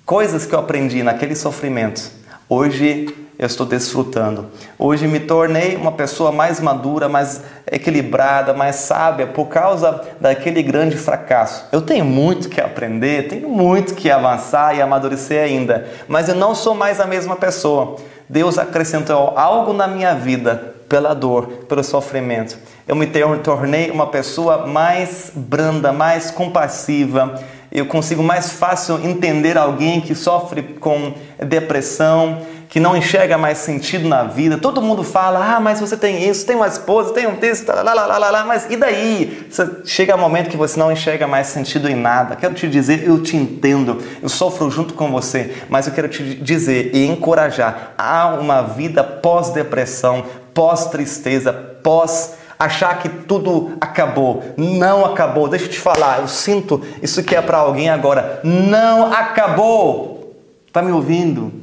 [0.06, 2.12] Coisas que eu aprendi naquele sofrimento,
[2.48, 3.08] hoje
[3.38, 4.46] eu estou desfrutando.
[4.78, 10.96] Hoje me tornei uma pessoa mais madura, mais equilibrada, mais sábia por causa daquele grande
[10.96, 11.66] fracasso.
[11.72, 16.54] Eu tenho muito que aprender, tenho muito que avançar e amadurecer ainda, mas eu não
[16.54, 17.96] sou mais a mesma pessoa.
[18.30, 22.58] Deus acrescentou algo na minha vida pela dor, pelo sofrimento.
[22.88, 23.08] Eu me
[23.44, 27.42] tornei uma pessoa mais branda, mais compassiva.
[27.72, 32.42] Eu consigo mais fácil entender alguém que sofre com depressão,
[32.76, 34.58] que não enxerga mais sentido na vida.
[34.58, 37.82] Todo mundo fala: "Ah, mas você tem isso, tem uma esposa, tem um texto, lá,
[37.82, 41.26] lá, lá, lá, lá, mas e daí?" Você chega um momento que você não enxerga
[41.26, 42.36] mais sentido em nada.
[42.36, 44.04] Quero te dizer, eu te entendo.
[44.22, 49.06] Eu sofro junto com você, mas eu quero te dizer e encorajar: há uma vida
[49.06, 54.44] pós-depressão, pós-tristeza, pós achar que tudo acabou.
[54.58, 55.48] Não acabou.
[55.48, 58.42] Deixa eu te falar, eu sinto isso que é para alguém agora.
[58.44, 60.36] Não acabou.
[60.74, 61.54] Tá me ouvindo?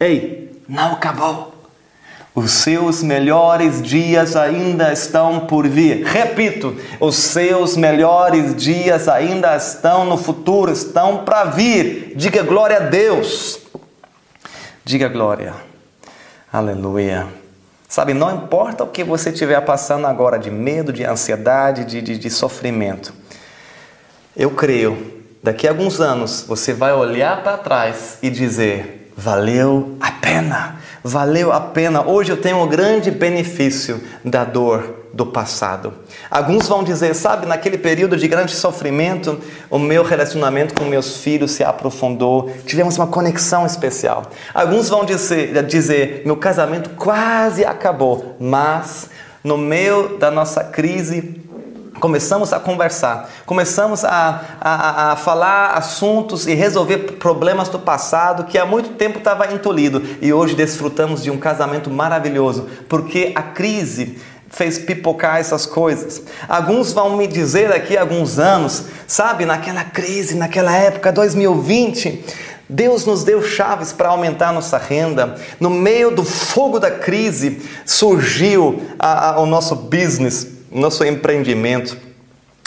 [0.00, 1.54] Ei, não acabou.
[2.34, 6.04] Os seus melhores dias ainda estão por vir.
[6.04, 12.12] Repito, os seus melhores dias ainda estão no futuro, estão para vir.
[12.14, 13.60] Diga glória a Deus.
[14.84, 15.54] Diga glória.
[16.52, 17.26] Aleluia.
[17.88, 22.18] Sabe, não importa o que você estiver passando agora de medo, de ansiedade, de, de,
[22.18, 23.14] de sofrimento.
[24.36, 30.10] Eu creio, daqui a alguns anos você vai olhar para trás e dizer: valeu a
[30.12, 32.06] pena, valeu a pena.
[32.06, 35.94] Hoje eu tenho um grande benefício da dor do passado.
[36.30, 39.40] Alguns vão dizer, sabe, naquele período de grande sofrimento,
[39.70, 44.30] o meu relacionamento com meus filhos se aprofundou, tivemos uma conexão especial.
[44.52, 49.08] Alguns vão dizer, dizer meu casamento quase acabou, mas
[49.42, 51.35] no meio da nossa crise
[52.00, 58.58] Começamos a conversar, começamos a, a, a, falar assuntos e resolver problemas do passado que
[58.58, 64.18] há muito tempo estava entolido e hoje desfrutamos de um casamento maravilhoso porque a crise
[64.50, 66.22] fez pipocar essas coisas.
[66.48, 72.24] Alguns vão me dizer daqui a alguns anos, sabe, naquela crise, naquela época, 2020,
[72.68, 75.36] Deus nos deu chaves para aumentar nossa renda.
[75.58, 81.96] No meio do fogo da crise surgiu a, o nosso business nosso empreendimento.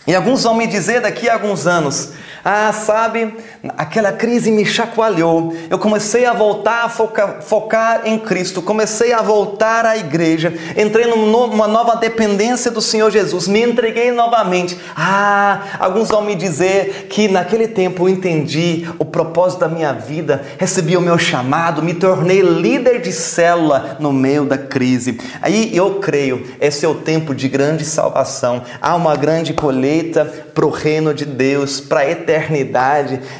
[0.07, 2.13] E alguns vão me dizer daqui a alguns anos:
[2.51, 3.31] ah, sabe,
[3.77, 5.53] aquela crise me chacoalhou.
[5.69, 11.05] Eu comecei a voltar a focar, focar em Cristo, comecei a voltar à igreja, entrei
[11.05, 14.75] numa nova dependência do Senhor Jesus, me entreguei novamente.
[14.95, 20.41] Ah, alguns vão me dizer que naquele tempo eu entendi o propósito da minha vida,
[20.57, 25.19] recebi o meu chamado, me tornei líder de célula no meio da crise.
[25.39, 28.63] Aí eu creio, esse é o tempo de grande salvação.
[28.81, 30.25] Há uma grande colheita
[30.55, 32.38] para o reino de Deus, para a eternidade.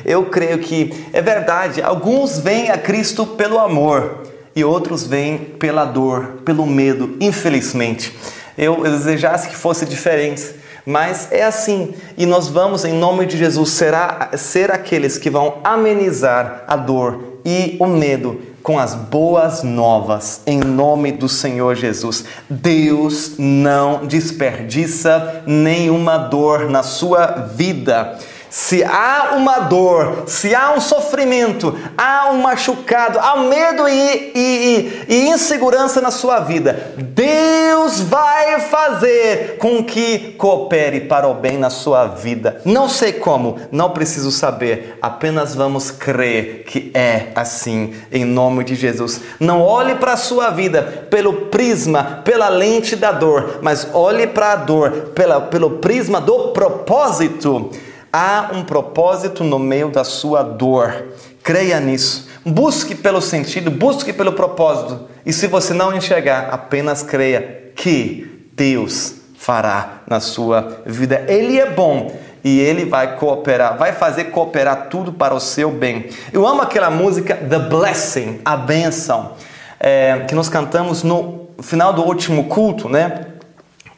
[0.06, 4.24] Eu creio que é verdade, alguns vêm a Cristo pelo amor
[4.56, 8.14] e outros vêm pela dor, pelo medo, infelizmente.
[8.58, 11.94] Eu, eu desejasse que fosse diferente, mas é assim.
[12.18, 17.40] E nós vamos, em nome de Jesus, será, ser aqueles que vão amenizar a dor
[17.46, 22.26] e o medo com as boas novas em nome do Senhor Jesus.
[22.50, 28.20] Deus não desperdiça nenhuma dor na sua vida.
[28.50, 35.06] Se há uma dor, se há um sofrimento, há um machucado, há medo e, e,
[35.08, 41.70] e, insegurança na sua vida, Deus vai fazer com que coopere para o bem na
[41.70, 42.60] sua vida.
[42.66, 48.74] Não sei como, não preciso saber, apenas vamos crer que é assim, em nome de
[48.74, 49.22] Jesus.
[49.40, 54.54] Não olhe para a sua vida pelo prisma, pela lente da dor, mas olhe para
[54.54, 57.70] a dor pela, pelo prisma do propósito.
[58.12, 61.10] Há um propósito no meio da sua dor.
[61.44, 62.28] Creia nisso.
[62.46, 65.08] Busque pelo sentido, busque pelo propósito.
[65.26, 71.24] E se você não enxergar, apenas creia que Deus fará na sua vida.
[71.28, 72.12] Ele é bom
[72.44, 76.10] e ele vai cooperar, vai fazer cooperar tudo para o seu bem.
[76.32, 79.34] Eu amo aquela música The Blessing, a bênção,
[79.80, 83.28] é, que nós cantamos no final do último culto, né?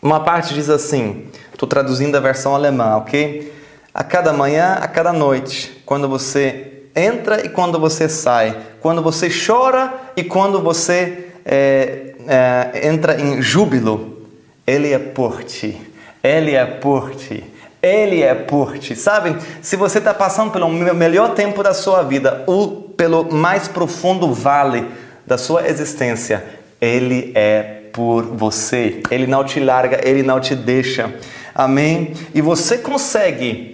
[0.01, 3.60] Uma parte diz assim, estou traduzindo a versão alemã, ok?
[3.93, 9.29] A cada manhã, a cada noite, quando você entra e quando você sai, quando você
[9.29, 14.27] chora e quando você é, é, entra em júbilo,
[14.65, 15.79] Ele é por ti,
[16.23, 17.43] Ele é por ti.
[17.81, 18.95] Ele é por ti.
[18.95, 24.31] Sabe, se você está passando pelo melhor tempo da sua vida ou pelo mais profundo
[24.31, 24.85] vale
[25.25, 26.45] da sua existência,
[26.79, 29.01] Ele é por você.
[29.09, 31.11] Ele não te larga, Ele não te deixa.
[31.55, 32.13] Amém?
[32.35, 33.70] E você consegue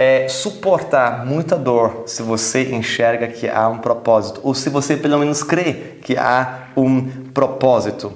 [0.00, 5.18] é, suportar muita dor se você enxerga que há um propósito, ou se você pelo
[5.18, 7.02] menos crê que há um
[7.34, 8.10] propósito.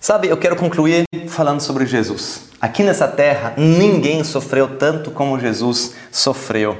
[0.00, 2.48] Sabe, eu quero concluir falando sobre Jesus.
[2.58, 6.78] Aqui nessa terra, ninguém sofreu tanto como Jesus sofreu.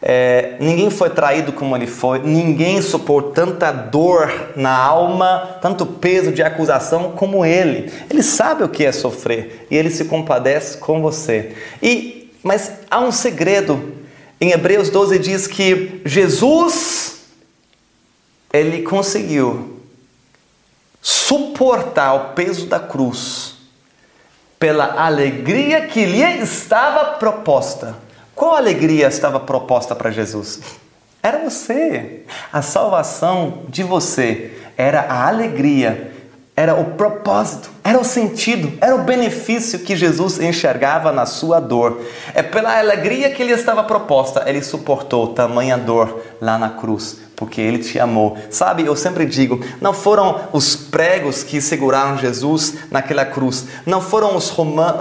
[0.00, 6.32] É, ninguém foi traído como ele foi, ninguém suportou tanta dor na alma, tanto peso
[6.32, 7.92] de acusação como ele.
[8.08, 11.54] Ele sabe o que é sofrer e ele se compadece com você.
[11.82, 13.96] E mas há um segredo.
[14.40, 17.20] Em Hebreus 12 diz que Jesus
[18.52, 19.80] ele conseguiu
[21.00, 23.54] suportar o peso da cruz
[24.58, 27.96] pela alegria que lhe estava proposta.
[28.34, 30.60] Qual alegria estava proposta para Jesus?
[31.22, 32.22] Era você.
[32.52, 36.09] A salvação de você era a alegria
[36.60, 42.02] era o propósito, era o sentido, era o benefício que Jesus enxergava na sua dor.
[42.34, 47.62] É pela alegria que lhe estava proposta, ele suportou tamanha dor lá na cruz, porque
[47.62, 48.36] ele te amou.
[48.50, 54.36] Sabe, eu sempre digo, não foram os pregos que seguraram Jesus naquela cruz, não foram
[54.36, 54.54] os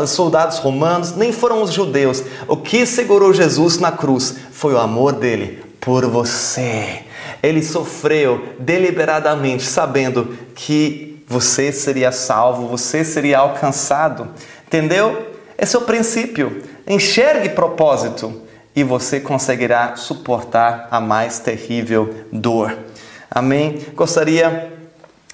[0.07, 2.23] soldados romanos, nem foram os judeus.
[2.47, 7.01] O que segurou Jesus na cruz foi o amor dele por você.
[7.43, 14.29] Ele sofreu deliberadamente, sabendo que você seria salvo, você seria alcançado.
[14.65, 15.31] Entendeu?
[15.55, 16.63] Esse é o princípio.
[16.87, 18.41] Enxergue propósito
[18.75, 22.75] e você conseguirá suportar a mais terrível dor.
[23.29, 23.85] Amém?
[23.93, 24.73] Gostaria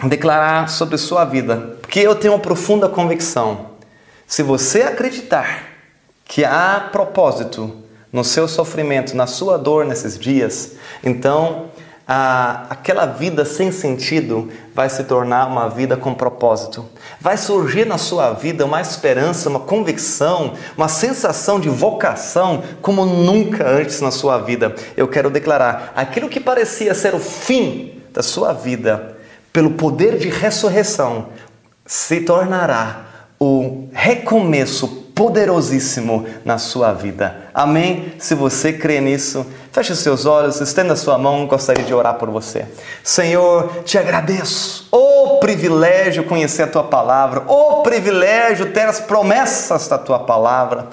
[0.01, 3.67] de declarar sobre sua vida, porque eu tenho uma profunda convicção.
[4.27, 5.63] Se você acreditar
[6.25, 7.73] que há propósito
[8.11, 11.67] no seu sofrimento, na sua dor nesses dias, então
[12.07, 16.85] aquela vida sem sentido vai se tornar uma vida com propósito.
[17.19, 23.67] Vai surgir na sua vida uma esperança, uma convicção, uma sensação de vocação como nunca
[23.67, 24.75] antes na sua vida.
[24.95, 29.17] Eu quero declarar: aquilo que parecia ser o fim da sua vida,
[29.51, 31.29] pelo poder de ressurreição,
[31.85, 33.05] se tornará
[33.39, 37.47] o recomeço poderosíssimo na sua vida.
[37.53, 38.13] Amém?
[38.19, 42.15] Se você crê nisso, feche os seus olhos, estenda a sua mão, gostaria de orar
[42.15, 42.65] por você.
[43.01, 44.89] Senhor, te agradeço.
[44.91, 50.89] O privilégio conhecer a tua palavra, o privilégio ter as promessas da tua palavra.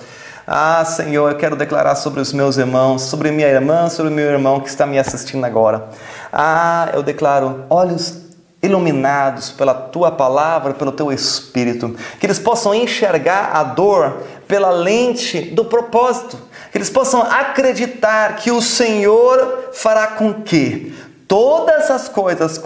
[0.47, 4.61] Ah, Senhor, eu quero declarar sobre os meus irmãos, sobre minha irmã, sobre meu irmão
[4.61, 5.89] que está me assistindo agora.
[6.33, 8.23] Ah, eu declaro olhos
[8.63, 15.41] iluminados pela tua palavra, pelo teu espírito, que eles possam enxergar a dor pela lente
[15.41, 16.39] do propósito,
[16.71, 20.95] que eles possam acreditar que o Senhor fará com que
[21.27, 22.59] todas as coisas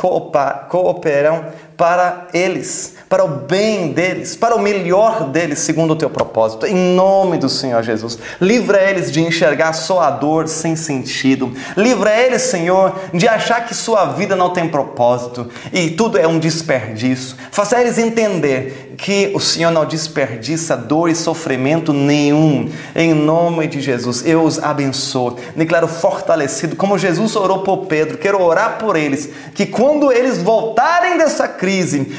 [0.69, 6.67] cooperam para eles para o bem deles, para o melhor deles, segundo o teu propósito.
[6.67, 8.19] Em nome do Senhor Jesus.
[8.41, 11.53] Livra eles de enxergar só a dor sem sentido.
[11.77, 16.39] Livra eles, Senhor, de achar que sua vida não tem propósito e tudo é um
[16.39, 17.37] desperdício.
[17.53, 22.71] Faça eles entender que o Senhor não desperdiça dor e sofrimento nenhum.
[22.95, 25.37] Em nome de Jesus, eu os abençoo.
[25.55, 28.19] Declaro fortalecido, como Jesus orou por Pedro.
[28.19, 31.66] Quero orar por eles, que quando eles voltarem dessa crise,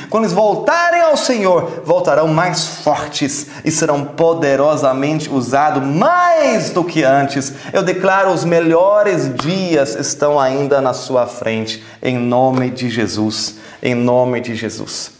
[0.10, 6.84] quando eles voltarem voltarem ao Senhor, voltarão mais fortes e serão poderosamente usados mais do
[6.84, 7.54] que antes.
[7.72, 13.58] Eu declaro: os melhores dias estão ainda na sua frente, em nome de Jesus.
[13.82, 15.12] Em nome de Jesus.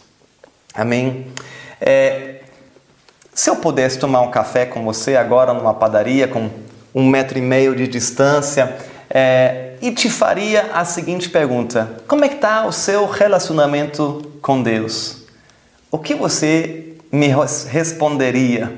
[0.74, 1.28] Amém.
[1.80, 2.40] É,
[3.32, 6.50] se eu pudesse tomar um café com você agora numa padaria com
[6.94, 8.76] um metro e meio de distância,
[9.08, 14.62] é, e te faria a seguinte pergunta: Como é que está o seu relacionamento com
[14.62, 15.18] Deus?
[15.90, 17.28] o que você me
[17.70, 18.72] responderia?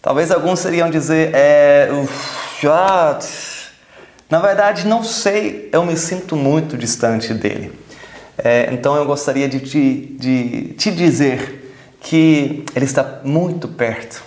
[0.00, 1.88] Talvez alguns seriam dizer, é,
[2.60, 3.18] já,
[4.28, 7.72] na verdade não sei, eu me sinto muito distante dele.
[8.36, 14.22] É, então eu gostaria de te, de te dizer que ele está muito perto.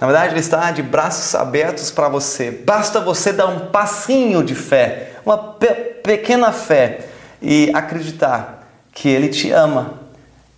[0.00, 2.50] Na verdade, ele está de braços abertos para você.
[2.50, 7.06] Basta você dar um passinho de fé, uma pe pequena fé
[7.42, 10.06] e acreditar que ele te ama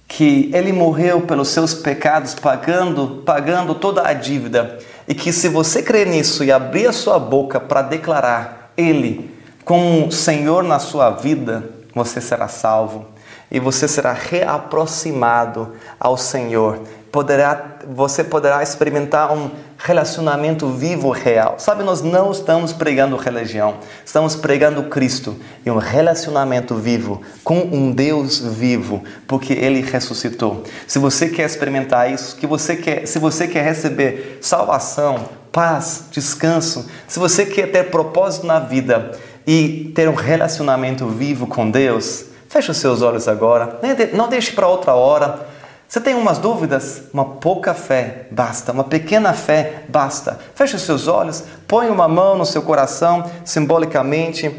[0.08, 5.82] que ele morreu pelos seus pecados, pagando, pagando toda a dívida, e que se você
[5.82, 9.30] crer nisso e abrir a sua boca para declarar ele
[9.64, 11.62] como Senhor na sua vida,
[11.94, 13.06] você será salvo.
[13.50, 16.80] E você será reaproximado ao Senhor.
[17.12, 21.54] Poderá, você poderá experimentar um relacionamento vivo, real.
[21.58, 25.34] Sabe, nós não estamos pregando religião, estamos pregando Cristo
[25.64, 30.64] e um relacionamento vivo com um Deus vivo, porque Ele ressuscitou.
[30.86, 36.86] Se você quer experimentar isso, que você quer, se você quer receber salvação, paz, descanso,
[37.06, 39.12] se você quer ter propósito na vida
[39.46, 43.80] e ter um relacionamento vivo com Deus, feche os seus olhos agora,
[44.12, 45.56] não deixe para outra hora.
[45.88, 47.04] Você tem umas dúvidas?
[47.14, 50.38] Uma pouca fé basta, uma pequena fé basta.
[50.54, 54.54] Feche os seus olhos, põe uma mão no seu coração, simbolicamente,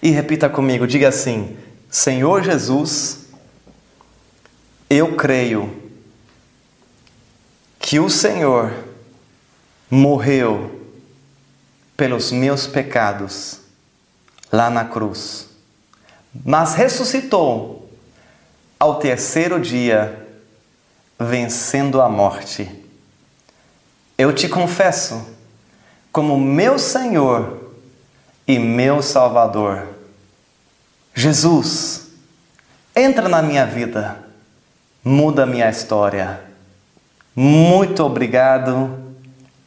[0.00, 1.56] e repita comigo: diga assim,
[1.90, 3.26] Senhor Jesus,
[4.88, 5.76] eu creio
[7.80, 8.72] que o Senhor
[9.90, 10.80] morreu
[11.96, 13.62] pelos meus pecados
[14.52, 15.48] lá na cruz,
[16.44, 17.90] mas ressuscitou
[18.78, 20.19] ao terceiro dia
[21.20, 22.66] vencendo a morte.
[24.16, 25.22] Eu te confesso
[26.10, 27.74] como meu Senhor
[28.48, 29.86] e meu Salvador.
[31.14, 32.08] Jesus,
[32.96, 34.24] entra na minha vida,
[35.04, 36.40] muda minha história.
[37.36, 38.98] Muito obrigado.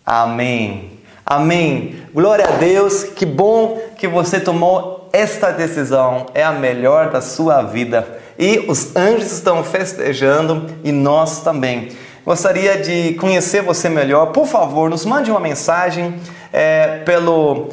[0.04, 1.00] Amém.
[1.24, 2.04] Amém.
[2.14, 3.04] Glória a Deus.
[3.04, 6.26] Que bom que você tomou esta decisão.
[6.34, 11.92] É a melhor da sua vida e os anjos estão festejando e nós também.
[12.26, 14.28] Gostaria de conhecer você melhor.
[14.28, 16.20] Por favor, nos mande uma mensagem
[16.52, 17.70] é, pelo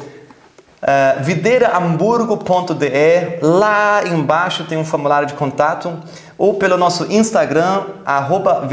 [0.81, 3.39] é, videirahamburgo.de.
[3.41, 5.97] Lá embaixo tem um formulário de contato
[6.41, 8.67] ou pelo nosso Instagram, arroba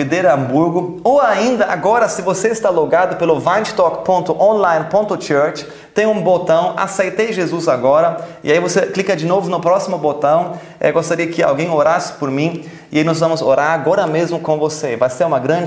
[1.05, 8.27] ou ainda agora, se você está logado pelo vinetalk.online.church, tem um botão Aceitei Jesus agora,
[8.43, 10.55] e aí você clica de novo no próximo botão.
[10.81, 14.59] É, gostaria que alguém orasse por mim, e aí nós vamos orar agora mesmo com
[14.59, 14.97] você.
[14.97, 15.67] Vai ser uma grande